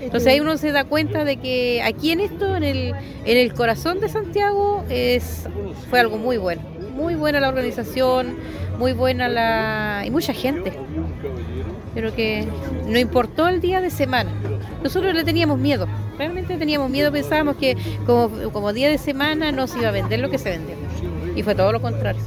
Entonces 0.00 0.28
ahí 0.32 0.40
uno 0.40 0.56
se 0.58 0.70
da 0.70 0.84
cuenta 0.84 1.24
de 1.24 1.38
que 1.38 1.82
aquí 1.82 2.12
en 2.12 2.20
esto, 2.20 2.56
en 2.56 2.62
el, 2.62 2.94
en 3.24 3.36
el 3.36 3.52
corazón 3.54 4.00
de 4.00 4.08
Santiago, 4.08 4.84
es, 4.90 5.46
fue 5.90 6.00
algo 6.00 6.18
muy 6.18 6.36
bueno. 6.36 6.62
Muy 6.94 7.14
buena 7.14 7.40
la 7.40 7.48
organización, 7.48 8.36
muy 8.78 8.92
buena 8.92 9.28
la... 9.28 10.02
y 10.06 10.10
mucha 10.10 10.34
gente. 10.34 10.72
Pero 11.94 12.14
que 12.14 12.46
no 12.86 12.98
importó 12.98 13.48
el 13.48 13.60
día 13.60 13.80
de 13.80 13.90
semana. 13.90 14.30
Nosotros 14.82 15.14
le 15.14 15.24
teníamos 15.24 15.58
miedo, 15.58 15.88
realmente 16.16 16.56
teníamos 16.56 16.90
miedo, 16.90 17.10
pensábamos 17.10 17.56
que 17.56 17.76
como, 18.06 18.30
como 18.52 18.72
día 18.72 18.88
de 18.88 18.98
semana 18.98 19.50
no 19.50 19.66
se 19.66 19.78
iba 19.78 19.88
a 19.88 19.92
vender 19.92 20.20
lo 20.20 20.30
que 20.30 20.38
se 20.38 20.50
vendió 20.50 20.87
y 21.38 21.42
fue 21.44 21.54
todo 21.54 21.70
lo 21.70 21.80
contrario. 21.80 22.20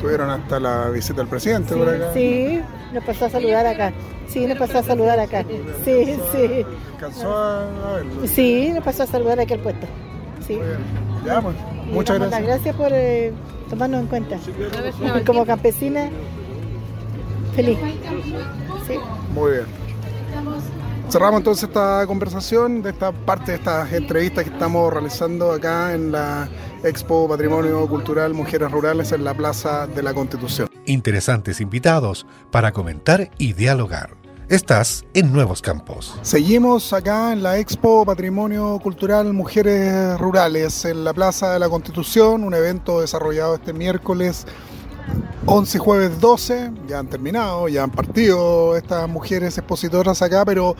Tuvieron 0.00 0.28
hasta 0.30 0.58
la 0.58 0.90
visita 0.90 1.18
del 1.18 1.28
presidente 1.28 1.74
sí, 1.74 1.78
por 1.78 1.88
acá. 1.88 2.12
Sí, 2.12 2.60
nos 2.92 3.04
pasó 3.04 3.26
a 3.26 3.30
saludar 3.30 3.66
acá. 3.66 3.92
Sí, 4.26 4.46
nos 4.46 4.58
pasó 4.58 4.78
a 4.78 4.82
saludar 4.82 5.20
acá. 5.20 5.44
Sí, 5.84 6.16
sí. 6.32 6.66
¿Alcanzó 6.94 7.36
a 7.36 7.92
verlo? 7.94 8.26
Sí, 8.26 8.72
nos 8.74 8.82
pasó 8.82 9.04
a 9.04 9.06
saludar 9.06 9.38
aquí 9.38 9.54
al 9.54 9.60
puesto. 9.60 9.86
Sí. 10.44 10.58
Ya, 11.24 11.40
pues, 11.40 11.54
muchas 11.92 12.18
gracias. 12.18 12.42
Gracias 12.42 12.74
por 12.74 12.88
eh, 12.92 13.32
tomarnos 13.70 14.00
en 14.00 14.06
cuenta. 14.08 14.38
Como 15.24 15.46
campesina, 15.46 16.10
feliz. 17.54 17.78
Sí. 18.88 18.94
Muy 19.32 19.52
bien. 19.52 19.66
Cerramos 21.08 21.38
entonces 21.38 21.68
esta 21.68 22.04
conversación 22.06 22.82
de 22.82 22.90
esta 22.90 23.12
parte 23.12 23.52
de 23.52 23.58
estas 23.58 23.92
entrevistas 23.92 24.42
que 24.42 24.50
estamos 24.50 24.92
realizando 24.92 25.52
acá 25.52 25.94
en 25.94 26.10
la 26.10 26.48
Expo 26.82 27.28
Patrimonio 27.28 27.88
Cultural 27.88 28.34
Mujeres 28.34 28.70
Rurales 28.72 29.12
en 29.12 29.22
la 29.22 29.32
Plaza 29.32 29.86
de 29.86 30.02
la 30.02 30.12
Constitución. 30.12 30.68
Interesantes 30.84 31.60
invitados 31.60 32.26
para 32.50 32.72
comentar 32.72 33.30
y 33.38 33.52
dialogar. 33.52 34.16
Estás 34.48 35.04
en 35.14 35.32
Nuevos 35.32 35.62
Campos. 35.62 36.18
Seguimos 36.22 36.92
acá 36.92 37.32
en 37.32 37.42
la 37.44 37.58
Expo 37.58 38.04
Patrimonio 38.04 38.78
Cultural 38.82 39.32
Mujeres 39.32 40.18
Rurales 40.18 40.84
en 40.86 41.04
la 41.04 41.14
Plaza 41.14 41.52
de 41.52 41.60
la 41.60 41.68
Constitución, 41.68 42.42
un 42.42 42.54
evento 42.54 43.00
desarrollado 43.00 43.54
este 43.54 43.72
miércoles 43.72 44.44
11 45.46 45.76
y 45.76 45.80
jueves 45.80 46.20
12, 46.20 46.72
ya 46.88 46.98
han 46.98 47.06
terminado, 47.06 47.68
ya 47.68 47.84
han 47.84 47.90
partido 47.90 48.76
estas 48.76 49.08
mujeres 49.08 49.56
expositoras 49.56 50.20
acá, 50.20 50.44
pero, 50.44 50.74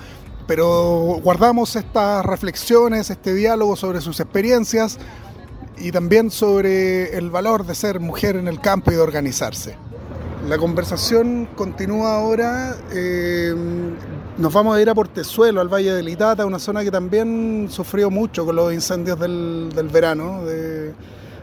pero 0.46 1.20
guardamos 1.22 1.76
estas 1.76 2.26
reflexiones, 2.26 3.10
este 3.10 3.32
diálogo 3.32 3.76
sobre 3.76 4.00
sus 4.00 4.18
experiencias 4.18 4.98
y 5.78 5.92
también 5.92 6.30
sobre 6.30 7.16
el 7.16 7.30
valor 7.30 7.64
de 7.64 7.74
ser 7.74 8.00
mujer 8.00 8.36
en 8.36 8.48
el 8.48 8.60
campo 8.60 8.90
y 8.90 8.94
de 8.94 9.00
organizarse. 9.00 9.76
La 10.48 10.58
conversación 10.58 11.48
continúa 11.54 12.16
ahora. 12.16 12.76
Eh, 12.92 13.54
nos 14.38 14.52
vamos 14.52 14.76
a 14.76 14.82
ir 14.82 14.88
a 14.88 14.94
Portezuelo, 14.94 15.60
al 15.60 15.68
Valle 15.68 15.92
del 15.92 16.08
Itata, 16.08 16.46
una 16.46 16.58
zona 16.58 16.84
que 16.84 16.90
también 16.90 17.68
sufrió 17.70 18.10
mucho 18.10 18.44
con 18.44 18.56
los 18.56 18.72
incendios 18.72 19.18
del, 19.18 19.70
del 19.74 19.88
verano 19.88 20.42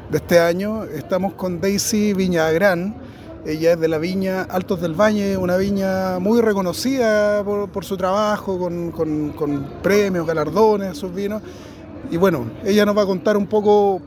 de, 0.09 0.17
este 0.17 0.39
año. 0.39 0.83
Estamos 0.83 1.33
con 1.33 1.59
Daisy 1.59 2.13
Viñagrán 2.13 2.95
ella 3.45 3.73
es 3.73 3.79
de 3.79 3.89
la 3.89 3.97
viña 3.97 4.43
Altos 4.43 4.79
del 4.79 4.93
Valle, 4.93 5.35
una 5.35 5.57
viña 5.57 6.17
muy 6.19 6.39
reconocida 6.39 7.43
por, 7.43 7.83
su 7.83 7.97
trabajo, 7.97 8.57
con, 8.57 9.67
premios, 9.81 10.25
galardones, 10.25 10.97
sus 10.97 11.13
vinos. 11.13 11.41
Y 12.09 12.15
bueno, 12.15 12.45
ella 12.63 12.85
nos 12.85 12.97
va 12.97 13.01
a 13.01 13.05
contar 13.05 13.35
un 13.35 13.47
poco 13.47 14.01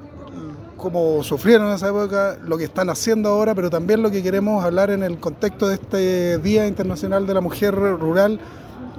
cómo 0.78 1.22
sufrieron 1.22 1.68
en 1.68 1.74
esa 1.74 1.88
época, 1.88 2.38
lo 2.42 2.56
que 2.56 2.64
están 2.64 2.88
haciendo 2.88 3.28
ahora, 3.28 3.54
pero 3.54 3.68
también 3.68 4.02
lo 4.02 4.10
que 4.10 4.22
queremos 4.22 4.64
hablar 4.64 4.90
en 4.90 5.02
el 5.02 5.18
contexto 5.18 5.68
de 5.68 5.74
este 5.74 6.38
Día 6.38 6.66
Internacional 6.66 7.26
de 7.26 7.34
la 7.34 7.42
Mujer 7.42 7.74
Rural, 7.74 8.40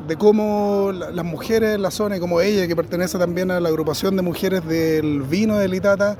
de 0.07 0.17
cómo 0.17 0.91
las 0.91 1.25
mujeres 1.25 1.75
en 1.75 1.81
la 1.81 1.89
zona, 1.89 2.17
y 2.17 2.19
como 2.19 2.41
ella, 2.41 2.67
que 2.67 2.75
pertenece 2.75 3.17
también 3.17 3.49
a 3.49 3.59
la 3.59 3.69
agrupación 3.69 4.15
de 4.15 4.21
mujeres 4.21 4.63
del 4.67 5.23
vino 5.23 5.57
de 5.57 5.67
Litata, 5.67 6.15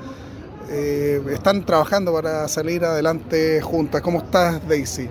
eh, 0.70 1.22
están 1.32 1.64
trabajando 1.64 2.12
para 2.12 2.46
salir 2.48 2.84
adelante 2.84 3.60
juntas. 3.60 4.02
¿Cómo 4.02 4.18
estás, 4.18 4.66
Daisy? 4.68 5.08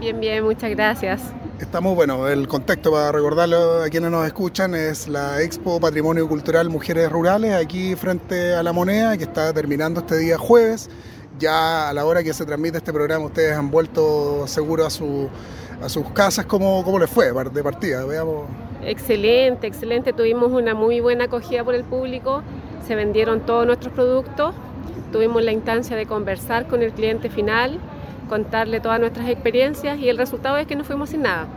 Bien, 0.00 0.20
bien, 0.20 0.44
muchas 0.44 0.70
gracias. 0.70 1.20
Estamos, 1.60 1.96
bueno, 1.96 2.28
el 2.28 2.46
contexto 2.46 2.92
para 2.92 3.10
recordarlo 3.10 3.82
a 3.82 3.88
quienes 3.88 4.12
nos 4.12 4.24
escuchan 4.24 4.76
es 4.76 5.08
la 5.08 5.42
Expo 5.42 5.80
Patrimonio 5.80 6.28
Cultural 6.28 6.68
Mujeres 6.70 7.10
Rurales 7.10 7.52
aquí 7.52 7.96
frente 7.96 8.54
a 8.54 8.62
la 8.62 8.72
moneda 8.72 9.16
que 9.16 9.24
está 9.24 9.52
terminando 9.52 10.00
este 10.00 10.18
día 10.18 10.38
jueves. 10.38 10.88
Ya 11.38 11.88
a 11.88 11.92
la 11.92 12.04
hora 12.04 12.22
que 12.22 12.32
se 12.32 12.44
transmite 12.44 12.78
este 12.78 12.92
programa 12.92 13.24
ustedes 13.26 13.56
han 13.56 13.70
vuelto 13.70 14.46
seguro 14.46 14.86
a, 14.86 14.90
su, 14.90 15.28
a 15.82 15.88
sus 15.88 16.08
casas. 16.10 16.46
¿Cómo, 16.46 16.84
¿Cómo 16.84 16.98
les 16.98 17.10
fue 17.10 17.32
de 17.32 17.62
partida? 17.62 18.04
Veamos. 18.04 18.46
Excelente, 18.84 19.66
excelente. 19.66 20.12
Tuvimos 20.12 20.52
una 20.52 20.74
muy 20.74 21.00
buena 21.00 21.24
acogida 21.24 21.64
por 21.64 21.74
el 21.74 21.82
público. 21.84 22.42
Se 22.86 22.94
vendieron 22.94 23.44
todos 23.44 23.66
nuestros 23.66 23.92
productos. 23.92 24.54
Tuvimos 25.12 25.42
la 25.42 25.52
instancia 25.52 25.96
de 25.96 26.06
conversar 26.06 26.66
con 26.68 26.82
el 26.82 26.92
cliente 26.92 27.30
final 27.30 27.78
contarle 28.28 28.80
todas 28.80 29.00
nuestras 29.00 29.28
experiencias 29.28 29.98
y 29.98 30.08
el 30.08 30.18
resultado 30.18 30.58
es 30.58 30.66
que 30.66 30.76
no 30.76 30.84
fuimos 30.84 31.10
sin 31.10 31.22
nada. 31.22 31.48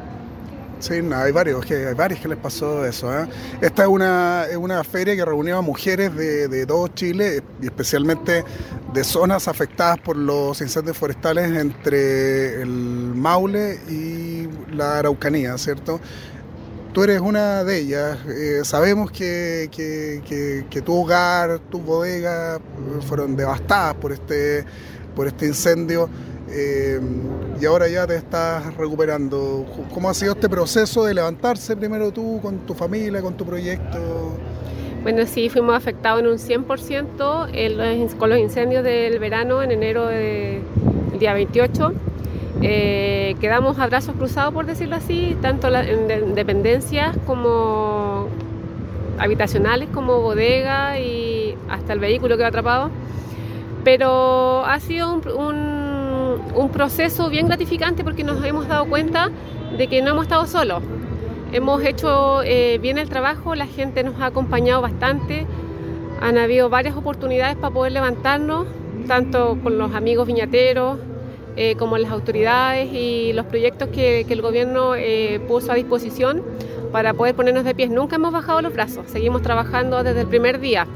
Sí, 0.80 0.96
hay 0.96 1.32
varios 1.32 1.64
que, 1.64 1.86
hay 1.86 1.94
varios 1.94 2.20
que 2.20 2.28
les 2.28 2.40
pasó 2.40 2.84
eso. 2.84 3.14
¿eh? 3.14 3.28
Esta 3.62 3.84
es 3.84 3.88
una, 3.88 4.46
una 4.58 4.84
feria 4.84 5.16
que 5.16 5.24
reunió 5.24 5.60
a 5.60 5.62
mujeres 5.62 6.16
de, 6.16 6.48
de, 6.48 6.66
todo 6.66 6.88
Chile 6.88 7.44
y 7.62 7.66
especialmente 7.66 8.44
de 8.92 9.04
zonas 9.04 9.48
afectadas 9.48 10.00
por 10.00 10.18
los 10.18 10.60
incendios 10.60 10.98
forestales 10.98 11.56
entre 11.56 12.64
el 12.64 12.68
Maule 13.14 13.80
y 13.90 14.48
la 14.74 14.98
Araucanía, 14.98 15.56
¿cierto? 15.60 16.00
Tú 16.94 17.04
eres 17.04 17.22
una 17.22 17.64
de 17.64 17.80
ellas. 17.80 18.18
Eh, 18.28 18.62
sabemos 18.66 19.12
que, 19.12 19.70
que, 19.72 20.82
tu 20.82 20.94
hogar, 20.94 21.60
tu 21.70 21.80
bodega 21.80 22.60
fueron 23.08 23.38
devastadas 23.38 23.96
por 23.96 24.12
este, 24.12 24.66
por 25.16 25.28
este 25.28 25.48
incendio. 25.48 26.10
Eh, 26.50 27.00
y 27.62 27.66
ahora 27.66 27.88
ya 27.88 28.06
te 28.06 28.18
estás 28.18 28.76
recuperando. 28.76 29.66
¿Cómo 29.94 30.10
ha 30.10 30.14
sido 30.14 30.34
este 30.34 30.50
proceso 30.50 31.06
de 31.06 31.14
levantarse 31.14 31.78
primero 31.78 32.12
tú 32.12 32.42
con 32.42 32.66
tu 32.66 32.74
familia, 32.74 33.22
con 33.22 33.38
tu 33.38 33.46
proyecto? 33.46 34.38
Bueno, 35.02 35.26
sí, 35.26 35.48
fuimos 35.48 35.76
afectados 35.76 36.20
en 36.20 36.28
un 36.28 36.38
100% 36.38 38.18
con 38.18 38.30
los 38.30 38.38
incendios 38.38 38.84
del 38.84 39.18
verano 39.18 39.64
en 39.64 39.72
enero 39.72 40.08
del 40.08 40.62
día 41.18 41.34
28. 41.34 42.11
Eh, 42.62 43.36
quedamos 43.40 43.80
a 43.80 43.88
brazos 43.88 44.16
cruzados, 44.16 44.54
por 44.54 44.66
decirlo 44.66 44.96
así, 44.96 45.38
tanto 45.42 45.68
en 45.74 46.36
dependencias 46.36 47.16
como 47.26 48.28
habitacionales, 49.18 49.90
como 49.94 50.22
bodega 50.22 51.00
y 51.00 51.56
hasta 51.70 51.94
el 51.94 52.00
vehículo 52.00 52.36
que 52.36 52.40
quedó 52.40 52.48
atrapado. 52.48 52.90
Pero 53.84 54.64
ha 54.66 54.80
sido 54.80 55.22
un 55.38 55.82
un 56.56 56.70
proceso 56.70 57.30
bien 57.30 57.48
gratificante 57.48 58.04
porque 58.04 58.24
nos 58.24 58.44
hemos 58.44 58.68
dado 58.68 58.86
cuenta 58.86 59.30
de 59.78 59.88
que 59.88 60.02
no 60.02 60.12
hemos 60.12 60.24
estado 60.24 60.46
solos. 60.48 60.84
Hemos 61.52 61.84
hecho 61.84 62.44
eh, 62.44 62.80
bien 62.82 62.98
el 62.98 63.10
trabajo, 63.10 63.56
la 63.56 63.68
gente 63.68 64.04
nos 64.04 64.20
ha 64.22 64.28
acompañado 64.28 64.82
bastante, 64.82 65.46
han 66.22 66.38
habido 66.38 66.70
varias 66.70 66.96
oportunidades 66.96 67.58
para 67.58 67.74
poder 67.74 67.92
levantarnos, 67.92 68.68
tanto 69.08 69.58
con 69.62 69.78
los 69.78 69.94
amigos 69.94 70.28
viñateros 70.28 71.00
eh, 71.58 71.76
como 71.76 71.98
las 71.98 72.12
autoridades 72.12 72.92
y 72.94 73.34
los 73.34 73.46
proyectos 73.46 73.90
que, 73.90 74.22
el 74.22 74.42
gobierno 74.42 74.96
eh, 74.96 75.42
puso 75.48 75.72
a 75.72 75.76
disposición 75.76 76.44
para 76.92 77.14
poder 77.14 77.36
ponernos 77.36 77.66
de 77.66 77.76
pies. 77.76 77.90
Nunca 77.90 78.16
hemos 78.16 78.32
bajado 78.32 78.62
los 78.62 78.74
brazos, 78.74 79.06
seguimos 79.08 79.42
trabajando 79.42 80.04
desde 80.04 80.22
el 80.22 80.28
primer 80.28 80.60
día. 80.60 80.88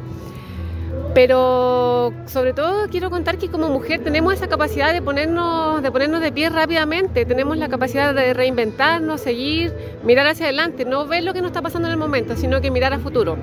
Pero 1.14 2.14
sobre 2.26 2.52
todo 2.54 2.90
quiero 2.90 3.10
contar 3.10 3.38
que 3.38 3.50
como 3.50 3.70
mujer 3.70 4.04
tenemos 4.04 4.34
esa 4.34 4.48
capacidad 4.48 4.92
de 4.92 5.02
ponernos, 5.02 5.82
de 5.82 5.90
ponernos 5.90 6.20
de 6.20 6.32
pie 6.32 6.50
rápidamente, 6.50 7.26
tenemos 7.26 7.58
la 7.58 7.70
capacidad 7.70 8.14
de 8.14 8.34
reinventarnos, 8.34 9.22
seguir, 9.22 9.74
mirar 10.04 10.28
hacia 10.28 10.48
adelante, 10.48 10.84
no 10.84 11.06
ver 11.06 11.24
lo 11.24 11.34
que 11.34 11.42
nos 11.42 11.52
está 11.52 11.62
pasando 11.62 11.88
en 11.88 11.94
el 11.94 11.98
momento, 11.98 12.36
sino 12.36 12.60
que 12.60 12.70
mirar 12.70 12.94
a 12.94 13.00
futuro. 13.00 13.38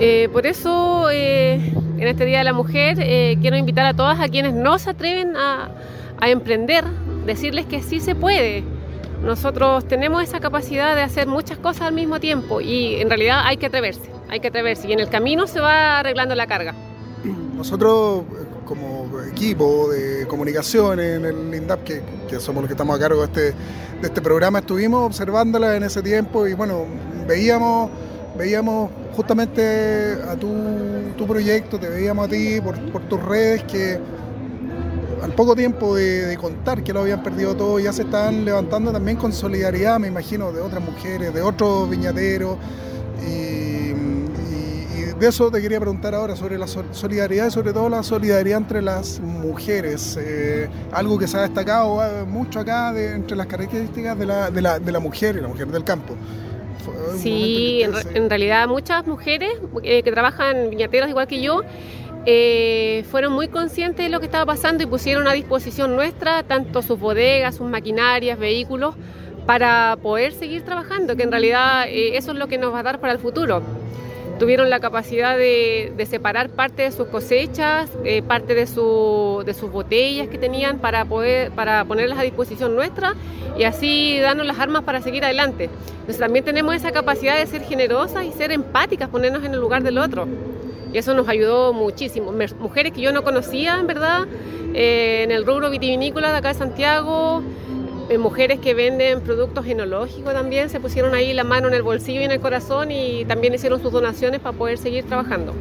Eh, 0.00 0.28
por 0.32 0.46
eso 0.46 1.10
en 1.98 2.08
este 2.08 2.24
Día 2.24 2.38
de 2.38 2.44
la 2.44 2.52
Mujer 2.52 2.98
eh, 3.00 3.36
quiero 3.40 3.56
invitar 3.56 3.86
a 3.86 3.94
todas 3.94 4.20
a 4.20 4.28
quienes 4.28 4.54
no 4.54 4.78
se 4.78 4.90
atreven 4.90 5.36
a, 5.36 5.70
emprender, 6.22 6.84
decirles 7.26 7.66
que 7.66 7.82
sí 7.82 8.00
se 8.00 8.14
puede. 8.14 8.64
Nosotros 9.22 9.86
tenemos 9.86 10.22
esa 10.22 10.40
capacidad 10.40 10.96
de 10.96 11.02
hacer 11.02 11.26
muchas 11.26 11.58
cosas 11.58 11.82
al 11.82 11.94
mismo 11.94 12.18
tiempo 12.18 12.62
y 12.62 12.94
en 12.94 13.08
realidad 13.08 13.42
hay 13.44 13.58
que 13.58 13.66
atreverse 13.66 14.14
hay 14.28 14.40
que 14.40 14.48
atreverse 14.48 14.88
y 14.88 14.92
en 14.92 15.00
el 15.00 15.08
camino 15.08 15.46
se 15.46 15.60
va 15.60 16.00
arreglando 16.00 16.34
la 16.34 16.46
carga. 16.46 16.74
Nosotros 17.54 18.24
como 18.64 19.08
equipo 19.30 19.88
de 19.90 20.26
comunicación 20.26 20.98
en 20.98 21.24
el 21.24 21.54
INDAP, 21.54 21.84
que, 21.84 22.40
somos 22.40 22.62
los 22.62 22.68
que 22.68 22.72
estamos 22.72 22.96
a 22.96 22.98
cargo 22.98 23.20
de 23.20 23.26
este, 23.26 23.40
de 24.00 24.06
este 24.08 24.20
programa, 24.20 24.58
estuvimos 24.58 25.06
observándola 25.06 25.76
en 25.76 25.84
ese 25.84 26.02
tiempo 26.02 26.48
y 26.48 26.54
bueno, 26.54 26.84
veíamos, 27.28 27.90
veíamos 28.36 28.90
justamente 29.16 30.14
a 30.28 30.36
tu, 30.36 30.52
tu 31.16 31.26
proyecto, 31.26 31.78
te 31.78 31.88
veíamos 31.88 32.26
a 32.26 32.28
ti 32.28 32.60
por, 32.60 32.78
por 32.90 33.02
tus 33.02 33.22
redes 33.22 33.64
que 33.64 33.98
al 35.24 35.32
poco 35.32 35.56
tiempo 35.56 35.96
de, 35.96 36.36
contar 36.38 36.84
que 36.84 36.92
lo 36.92 37.00
habían 37.00 37.22
perdido 37.22 37.56
todo, 37.56 37.78
ya 37.78 37.92
se 37.94 38.02
están 38.02 38.44
levantando 38.44 38.92
también 38.92 39.16
con 39.16 39.32
solidaridad, 39.32 39.98
me 39.98 40.08
imagino, 40.08 40.52
de 40.52 40.60
otras 40.60 40.82
mujeres, 40.82 41.32
de 41.32 41.40
otros 41.40 41.88
viñateros. 41.88 42.58
Y 43.26 43.94
de 45.18 45.28
eso 45.28 45.50
te 45.50 45.62
quería 45.62 45.80
preguntar 45.80 46.14
ahora 46.14 46.36
sobre 46.36 46.58
la 46.58 46.66
solidaridad 46.66 47.46
y 47.46 47.50
sobre 47.50 47.72
todo 47.72 47.88
la 47.88 48.02
solidaridad 48.02 48.58
entre 48.58 48.82
las 48.82 49.18
mujeres. 49.20 50.18
Eh, 50.20 50.68
algo 50.92 51.18
que 51.18 51.26
se 51.26 51.38
ha 51.38 51.42
destacado 51.42 52.04
eh, 52.04 52.24
mucho 52.24 52.60
acá 52.60 52.92
entre 52.98 53.34
las 53.34 53.46
características 53.46 54.18
de 54.18 54.26
la, 54.26 54.50
de, 54.50 54.60
la, 54.60 54.78
de 54.78 54.92
la 54.92 54.98
mujer 54.98 55.36
y 55.36 55.40
la 55.40 55.48
mujer 55.48 55.68
del 55.68 55.84
campo. 55.84 56.14
Sí, 57.16 57.82
en, 58.14 58.28
realidad 58.28 58.68
muchas 58.68 59.06
mujeres 59.06 59.50
eh, 59.82 60.02
que 60.02 60.10
trabajan 60.10 60.70
viñateros 60.70 61.08
igual 61.08 61.26
que 61.26 61.40
yo 61.40 61.62
fueron 63.10 63.34
muy 63.34 63.48
conscientes 63.48 64.06
de 64.06 64.08
lo 64.08 64.18
que 64.18 64.26
estaba 64.26 64.46
pasando 64.46 64.82
y 64.82 64.86
pusieron 64.86 65.28
a 65.28 65.32
disposición 65.32 65.94
nuestra 65.94 66.42
tanto 66.42 66.80
sus 66.80 66.98
bodegas, 66.98 67.56
sus 67.56 67.68
maquinarias, 67.68 68.38
vehículos 68.38 68.94
para 69.44 69.98
poder 70.02 70.32
seguir 70.32 70.64
trabajando, 70.64 71.16
que 71.16 71.22
en 71.22 71.30
realidad 71.30 71.84
eso 71.86 72.32
es 72.32 72.38
lo 72.38 72.46
que 72.48 72.56
nos 72.56 72.72
va 72.72 72.78
a 72.78 72.82
dar 72.82 72.98
para 72.98 73.12
el 73.12 73.18
futuro 73.18 73.62
tuvieron 74.38 74.70
la 74.70 74.80
capacidad 74.80 75.36
de, 75.36 75.92
separar 76.08 76.50
parte 76.50 76.82
de 76.82 76.92
sus 76.92 77.08
cosechas, 77.08 77.90
eh, 78.04 78.22
parte 78.22 78.54
de, 78.54 78.66
sus 78.66 79.70
botellas 79.70 80.28
que 80.28 80.38
tenían 80.38 80.78
para, 80.78 81.04
poder, 81.04 81.50
para 81.52 81.84
ponerlas 81.84 82.18
a 82.18 82.22
disposición 82.22 82.74
nuestra 82.74 83.14
y 83.56 83.64
así 83.64 84.18
darnos 84.18 84.46
las 84.46 84.58
armas 84.58 84.82
para 84.82 85.00
seguir 85.00 85.24
adelante. 85.24 85.70
Entonces 86.00 86.18
también 86.18 86.44
tenemos 86.44 86.74
esa 86.74 86.92
capacidad 86.92 87.36
de 87.36 87.46
ser 87.46 87.62
generosas 87.62 88.24
y 88.24 88.32
ser 88.32 88.52
empáticas, 88.52 89.08
ponernos 89.08 89.44
en 89.44 89.54
el 89.54 89.60
lugar 89.60 89.82
del 89.82 89.98
otro. 89.98 90.26
Y 90.92 90.98
eso 90.98 91.14
nos 91.14 91.28
ayudó 91.28 91.72
muchísimo. 91.72 92.32
Mujeres 92.60 92.92
que 92.92 93.00
yo 93.00 93.12
no 93.12 93.24
conocía, 93.24 93.80
en 93.80 93.86
verdad, 93.86 94.26
eh, 94.74 95.22
en 95.24 95.32
el 95.32 95.44
rubro 95.44 95.70
vitivinícola 95.70 96.30
de 96.30 96.38
acá 96.38 96.48
de 96.48 96.54
Santiago, 96.54 97.42
mujeres 98.18 98.60
que 98.60 98.74
venden 98.74 99.20
productos 99.20 99.64
genológicos 99.64 100.32
también 100.32 100.68
se 100.68 100.80
pusieron 100.80 101.14
ahí 101.14 101.32
la 101.32 101.44
mano 101.44 101.68
en 101.68 101.74
el 101.74 101.82
bolsillo 101.82 102.20
y 102.20 102.24
en 102.24 102.32
el 102.32 102.40
corazón 102.40 102.90
y 102.90 103.24
también 103.24 103.54
hicieron 103.54 103.80
sus 103.80 103.92
donaciones 103.92 104.40
para 104.40 104.56
poder 104.56 104.78
seguir 104.78 105.04
trabajando. 105.04 105.54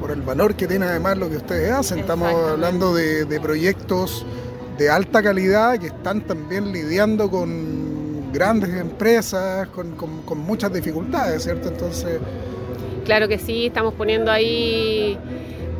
Por 0.00 0.10
el 0.10 0.22
valor 0.22 0.54
que 0.54 0.66
tiene 0.66 0.86
además 0.86 1.16
lo 1.18 1.30
que 1.30 1.36
ustedes 1.36 1.70
hacen, 1.70 2.00
estamos 2.00 2.32
hablando 2.34 2.94
de, 2.94 3.40
proyectos 3.40 4.26
de 4.76 4.90
alta 4.90 5.22
calidad 5.22 5.78
que 5.78 5.86
están 5.86 6.20
también 6.22 6.72
lidiando 6.72 7.30
con 7.30 8.32
grandes 8.32 8.70
empresas, 8.70 9.68
con, 9.68 9.94
muchas 10.38 10.72
dificultades, 10.72 11.44
¿cierto? 11.44 11.68
Entonces... 11.68 12.18
Claro 13.04 13.28
que 13.28 13.38
sí, 13.38 13.66
estamos 13.66 13.94
poniendo 13.94 14.30
ahí 14.32 15.16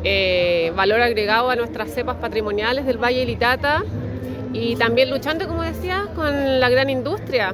eh, 0.03 0.71
valor 0.75 1.01
agregado 1.01 1.49
a 1.49 1.55
nuestras 1.55 1.91
cepas 1.91 2.15
patrimoniales 2.17 2.85
del 2.85 2.97
Valle 2.97 3.25
Litata 3.25 3.83
y 4.55 4.75
también 4.77 5.09
luchando, 5.09 5.47
como 5.47 5.63
decía, 5.63 6.07
con 6.15 6.61
la 6.61 6.69
gran 6.69 6.89
industria. 6.89 7.53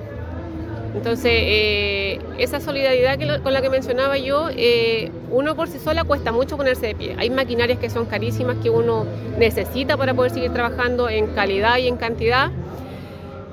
Entonces, 0.93 1.31
eh, 1.33 2.19
esa 2.37 2.59
solidaridad 2.59 3.17
con 3.41 3.53
la 3.53 3.61
que 3.61 3.69
mencionaba 3.69 4.17
yo, 4.17 4.49
eh, 4.51 5.09
uno 5.31 5.55
por 5.55 5.67
sí 5.67 5.79
sola 5.79 6.03
cuesta 6.03 6.31
mucho 6.31 6.57
ponerse 6.57 6.87
de 6.87 6.95
pie. 6.95 7.15
Hay 7.17 7.31
maquinarias 7.31 7.79
que 7.79 7.89
son 7.89 8.05
carísimas 8.05 8.57
que 8.61 8.69
uno 8.69 9.05
necesita 9.39 9.97
para 9.97 10.13
poder 10.13 10.31
seguir 10.31 10.53
trabajando 10.53 11.09
en 11.09 11.27
calidad 11.27 11.77
y 11.79 11.87
en 11.87 11.97
cantidad. 11.97 12.51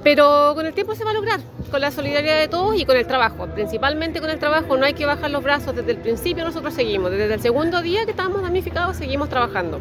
Pero 0.02 0.52
con 0.54 0.66
el 0.66 0.74
tiempo 0.74 0.94
se 0.94 1.04
va 1.04 1.10
a 1.10 1.14
lograr, 1.14 1.40
con 1.70 1.80
la 1.80 1.90
solidaridad 1.90 2.38
de 2.38 2.48
todos 2.48 2.78
y 2.78 2.84
con 2.84 2.96
el 2.96 3.06
trabajo. 3.06 3.46
Principalmente 3.46 4.20
con 4.20 4.28
el 4.28 4.38
trabajo, 4.38 4.76
no 4.76 4.84
hay 4.84 4.92
que 4.92 5.06
bajar 5.06 5.30
los 5.30 5.42
brazos. 5.42 5.74
Desde 5.74 5.92
el 5.92 5.98
principio 5.98 6.44
nosotros 6.44 6.74
seguimos, 6.74 7.10
desde 7.10 7.32
el 7.32 7.40
segundo 7.40 7.80
día 7.80 8.04
que 8.04 8.10
estábamos 8.10 8.42
damnificados, 8.42 8.96
seguimos 8.96 9.28
trabajando. 9.30 9.80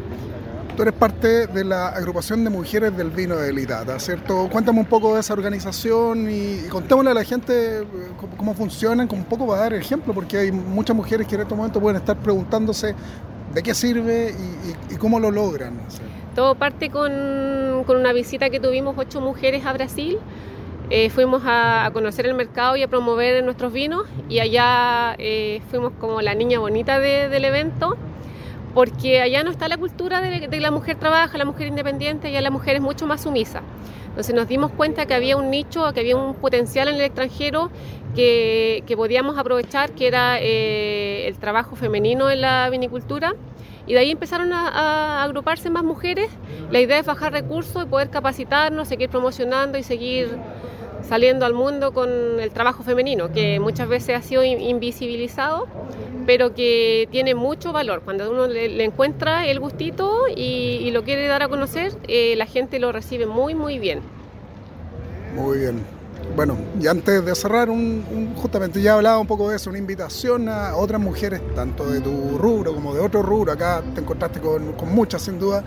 Tú 0.78 0.82
eres 0.82 0.94
parte 0.94 1.48
de 1.48 1.64
la 1.64 1.88
agrupación 1.88 2.44
de 2.44 2.50
mujeres 2.50 2.96
del 2.96 3.10
vino 3.10 3.34
de 3.34 3.52
Litata, 3.52 3.98
¿cierto? 3.98 4.48
Cuéntame 4.48 4.78
un 4.78 4.86
poco 4.86 5.14
de 5.14 5.18
esa 5.18 5.32
organización 5.32 6.30
y, 6.30 6.68
contémosle 6.68 7.10
a 7.10 7.14
la 7.14 7.24
gente 7.24 7.80
eh, 7.80 7.84
cómo, 8.36 8.54
funcionan, 8.54 9.08
como 9.08 9.22
un 9.22 9.28
poco 9.28 9.48
para 9.48 9.62
dar 9.62 9.74
ejemplo, 9.74 10.14
porque 10.14 10.38
hay 10.38 10.52
muchas 10.52 10.94
mujeres 10.94 11.26
que 11.26 11.34
en 11.34 11.40
este 11.40 11.52
momento 11.56 11.80
pueden 11.80 11.96
estar 11.96 12.16
preguntándose 12.18 12.94
de 13.54 13.60
qué 13.60 13.74
sirve 13.74 14.32
y, 14.88 14.94
cómo 14.98 15.18
lo 15.18 15.32
logran. 15.32 15.80
Todo 16.36 16.54
parte 16.54 16.90
con, 16.90 17.10
una 17.10 18.12
visita 18.12 18.48
que 18.48 18.60
tuvimos 18.60 18.94
ocho 18.96 19.20
mujeres 19.20 19.66
a 19.66 19.72
Brasil. 19.72 20.16
Eh, 20.90 21.10
fuimos 21.10 21.42
a, 21.44 21.90
conocer 21.92 22.24
el 22.24 22.34
mercado 22.34 22.76
y 22.76 22.84
a 22.84 22.88
promover 22.88 23.42
nuestros 23.42 23.72
vinos 23.72 24.04
y 24.28 24.38
allá 24.38 25.16
eh, 25.18 25.60
fuimos 25.72 25.92
como 25.98 26.22
la 26.22 26.36
niña 26.36 26.60
bonita 26.60 27.00
del 27.00 27.44
evento 27.44 27.96
porque 28.78 29.20
allá 29.20 29.42
no 29.42 29.50
está 29.50 29.66
la 29.66 29.76
cultura 29.76 30.20
de, 30.20 30.48
que 30.48 30.60
la 30.60 30.70
mujer 30.70 30.94
trabaja, 30.94 31.36
la 31.36 31.44
mujer 31.44 31.66
independiente, 31.66 32.28
allá 32.28 32.40
la 32.40 32.52
mujer 32.52 32.76
es 32.76 32.80
mucho 32.80 33.08
más 33.08 33.22
sumisa. 33.22 33.60
Entonces 34.06 34.32
nos 34.32 34.46
dimos 34.46 34.70
cuenta 34.70 35.04
que 35.04 35.14
había 35.14 35.36
un 35.36 35.50
nicho, 35.50 35.92
que 35.92 35.98
había 35.98 36.16
un 36.16 36.36
potencial 36.36 36.86
en 36.86 36.94
el 36.94 37.00
extranjero 37.00 37.72
que, 38.14 38.84
podíamos 38.96 39.36
aprovechar, 39.36 39.90
que 39.90 40.06
era 40.06 40.38
eh, 40.40 41.26
el 41.26 41.36
trabajo 41.38 41.74
femenino 41.74 42.30
en 42.30 42.40
la 42.40 42.70
vinicultura. 42.70 43.34
Y 43.88 43.94
de 43.94 43.98
ahí 43.98 44.12
empezaron 44.12 44.52
a, 44.52 45.24
agruparse 45.24 45.70
más 45.70 45.82
mujeres. 45.82 46.30
La 46.70 46.78
idea 46.78 47.00
es 47.00 47.04
bajar 47.04 47.32
recursos 47.32 47.82
y 47.82 47.86
poder 47.88 48.10
capacitarnos, 48.10 48.86
seguir 48.86 49.08
promocionando 49.08 49.76
y 49.76 49.82
seguir 49.82 50.38
saliendo 51.02 51.46
al 51.46 51.54
mundo 51.54 51.92
con 51.92 52.10
el 52.40 52.50
trabajo 52.50 52.82
femenino, 52.82 53.32
que 53.32 53.60
muchas 53.60 53.88
veces 53.88 54.16
ha 54.16 54.22
sido 54.22 54.44
invisibilizado, 54.44 55.66
pero 56.26 56.54
que 56.54 57.08
tiene 57.10 57.34
mucho 57.34 57.72
valor. 57.72 58.02
Cuando 58.04 58.30
uno 58.30 58.46
le, 58.46 58.84
encuentra 58.84 59.46
el 59.46 59.60
gustito 59.60 60.26
y, 60.34 60.90
lo 60.90 61.04
quiere 61.04 61.26
dar 61.26 61.42
a 61.42 61.48
conocer, 61.48 61.92
eh, 62.06 62.34
la 62.36 62.46
gente 62.46 62.78
lo 62.78 62.92
recibe 62.92 63.26
muy, 63.26 63.54
muy 63.54 63.78
bien. 63.78 64.00
Muy 65.34 65.58
bien. 65.58 65.98
Bueno, 66.36 66.56
y 66.80 66.86
antes 66.86 67.24
de 67.24 67.34
cerrar, 67.34 67.70
un, 67.70 68.34
justamente 68.36 68.80
ya 68.82 68.94
hablaba 68.94 69.18
un 69.18 69.26
poco 69.26 69.50
de 69.50 69.56
eso, 69.56 69.70
una 69.70 69.78
invitación 69.78 70.48
a 70.48 70.76
otras 70.76 71.00
mujeres, 71.00 71.40
tanto 71.54 71.86
de 71.90 72.00
tu 72.00 72.38
rubro 72.38 72.74
como 72.74 72.94
de 72.94 73.00
otro 73.00 73.22
rubro, 73.22 73.52
acá 73.52 73.82
te 73.94 74.00
encontraste 74.00 74.40
con, 74.40 74.72
con 74.74 74.94
muchas 74.94 75.22
sin 75.22 75.38
duda, 75.38 75.64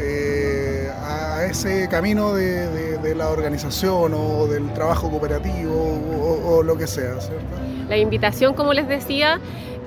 eh, 0.00 0.90
a 1.02 1.44
ese 1.46 1.88
camino 1.88 2.34
de, 2.34 2.68
la 3.16 3.30
organización 3.30 4.12
o 4.14 4.46
del 4.46 4.72
trabajo 4.74 5.10
cooperativo 5.10 5.98
o, 6.44 6.62
lo 6.62 6.76
que 6.76 6.86
sea, 6.86 7.16
La 7.88 7.96
invitación, 7.96 8.54
como 8.54 8.74
les 8.74 8.86
decía, 8.86 9.40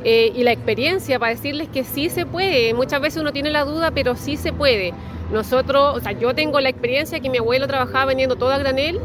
eh, 0.03 0.31
y 0.35 0.43
la 0.43 0.51
experiencia 0.51 1.19
para 1.19 1.33
decirles 1.33 1.69
que 1.69 1.83
sí 1.83 2.09
se 2.09 2.25
puede. 2.25 2.73
Muchas 2.73 2.99
veces 2.99 3.21
uno 3.21 3.31
tiene 3.31 3.51
la 3.51 3.63
duda, 3.63 3.91
pero 3.91 4.15
sí 4.15 4.37
se 4.37 4.51
puede. 4.51 4.93
Nosotros, 5.31 5.95
o 5.95 5.99
sea, 6.01 6.11
yo 6.11 6.33
tengo 6.33 6.59
la 6.59 6.69
experiencia 6.69 7.19
que 7.19 7.29
mi 7.29 7.37
abuelo 7.37 7.67
trabajaba 7.67 8.05
vendiendo 8.05 8.35
todo 8.35 8.51
a 8.51 8.57
granel 8.57 8.99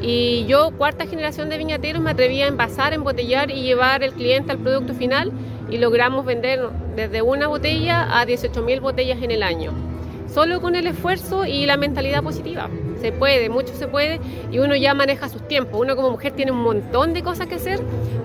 y 0.00 0.44
yo, 0.46 0.70
cuarta 0.76 1.06
generación 1.06 1.48
de 1.48 1.58
viñateros, 1.58 2.02
me 2.02 2.10
atreví 2.10 2.42
a 2.42 2.48
envasar, 2.48 2.92
embotellar 2.92 3.50
y 3.50 3.62
llevar 3.62 4.02
el 4.02 4.12
cliente 4.12 4.52
al 4.52 4.58
producto 4.58 4.94
final 4.94 5.32
y 5.70 5.78
logramos 5.78 6.24
vender 6.24 6.60
desde 6.94 7.22
una 7.22 7.48
botella 7.48 8.20
a 8.20 8.26
18.000 8.26 8.80
botellas 8.80 9.22
en 9.22 9.30
el 9.30 9.42
año 9.42 9.91
solo 10.32 10.60
con 10.60 10.74
el 10.76 10.86
esfuerzo 10.86 11.44
y 11.44 11.66
la 11.66 11.76
mentalidad 11.76 12.22
positiva. 12.22 12.68
Se 13.00 13.12
puede, 13.12 13.48
mucho 13.48 13.74
se 13.74 13.88
puede 13.88 14.20
y 14.50 14.58
uno 14.58 14.76
ya 14.76 14.94
maneja 14.94 15.28
sus 15.28 15.46
tiempos. 15.46 15.80
Uno 15.80 15.96
como 15.96 16.10
mujer 16.10 16.32
tiene 16.32 16.52
un 16.52 16.62
montón 16.62 17.12
de 17.12 17.22
cosas 17.22 17.46
que 17.46 17.56
hacer, 17.56 17.80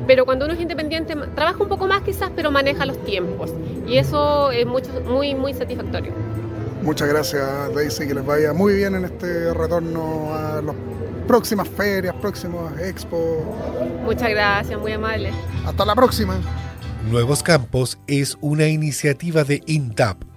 pero 0.06 0.26
cuando 0.26 0.46
uno 0.46 0.54
es 0.54 0.62
independiente 0.62 1.16
trabaja 1.36 1.62
un 1.62 1.70
poco 1.70 1.88
más 1.88 2.02
quizás, 2.02 2.32
pero 2.36 2.52
maneja 2.52 2.86
los 2.86 3.04
tiempos 3.04 3.54
y 3.88 3.98
eso 3.98 4.52
es 4.52 4.66
mucho, 4.66 4.90
muy, 5.06 5.36
muy 5.36 5.54
satisfactorio. 5.54 6.12
Muchas 6.84 7.08
gracias 7.08 7.74
Daisy, 7.74 8.08
que 8.08 8.14
les 8.14 8.26
vaya 8.26 8.54
muy 8.54 8.76
bien 8.76 8.96
en 8.96 9.06
este 9.06 9.54
retorno 9.54 10.34
a 10.34 10.62
las 10.62 10.76
próximas 11.28 11.68
ferias, 11.68 12.16
próximos 12.16 12.72
expos. 12.80 13.44
Muchas 14.06 14.30
gracias, 14.30 14.80
muy 14.80 14.94
amable. 14.94 15.32
Hasta 15.66 15.86
la 15.86 15.96
próxima. 15.96 16.40
Nuevos 17.10 17.42
Campos 17.42 17.98
es 18.08 18.38
una 18.42 18.68
iniciativa 18.68 19.44
de 19.44 19.64
INTAP 19.66 20.37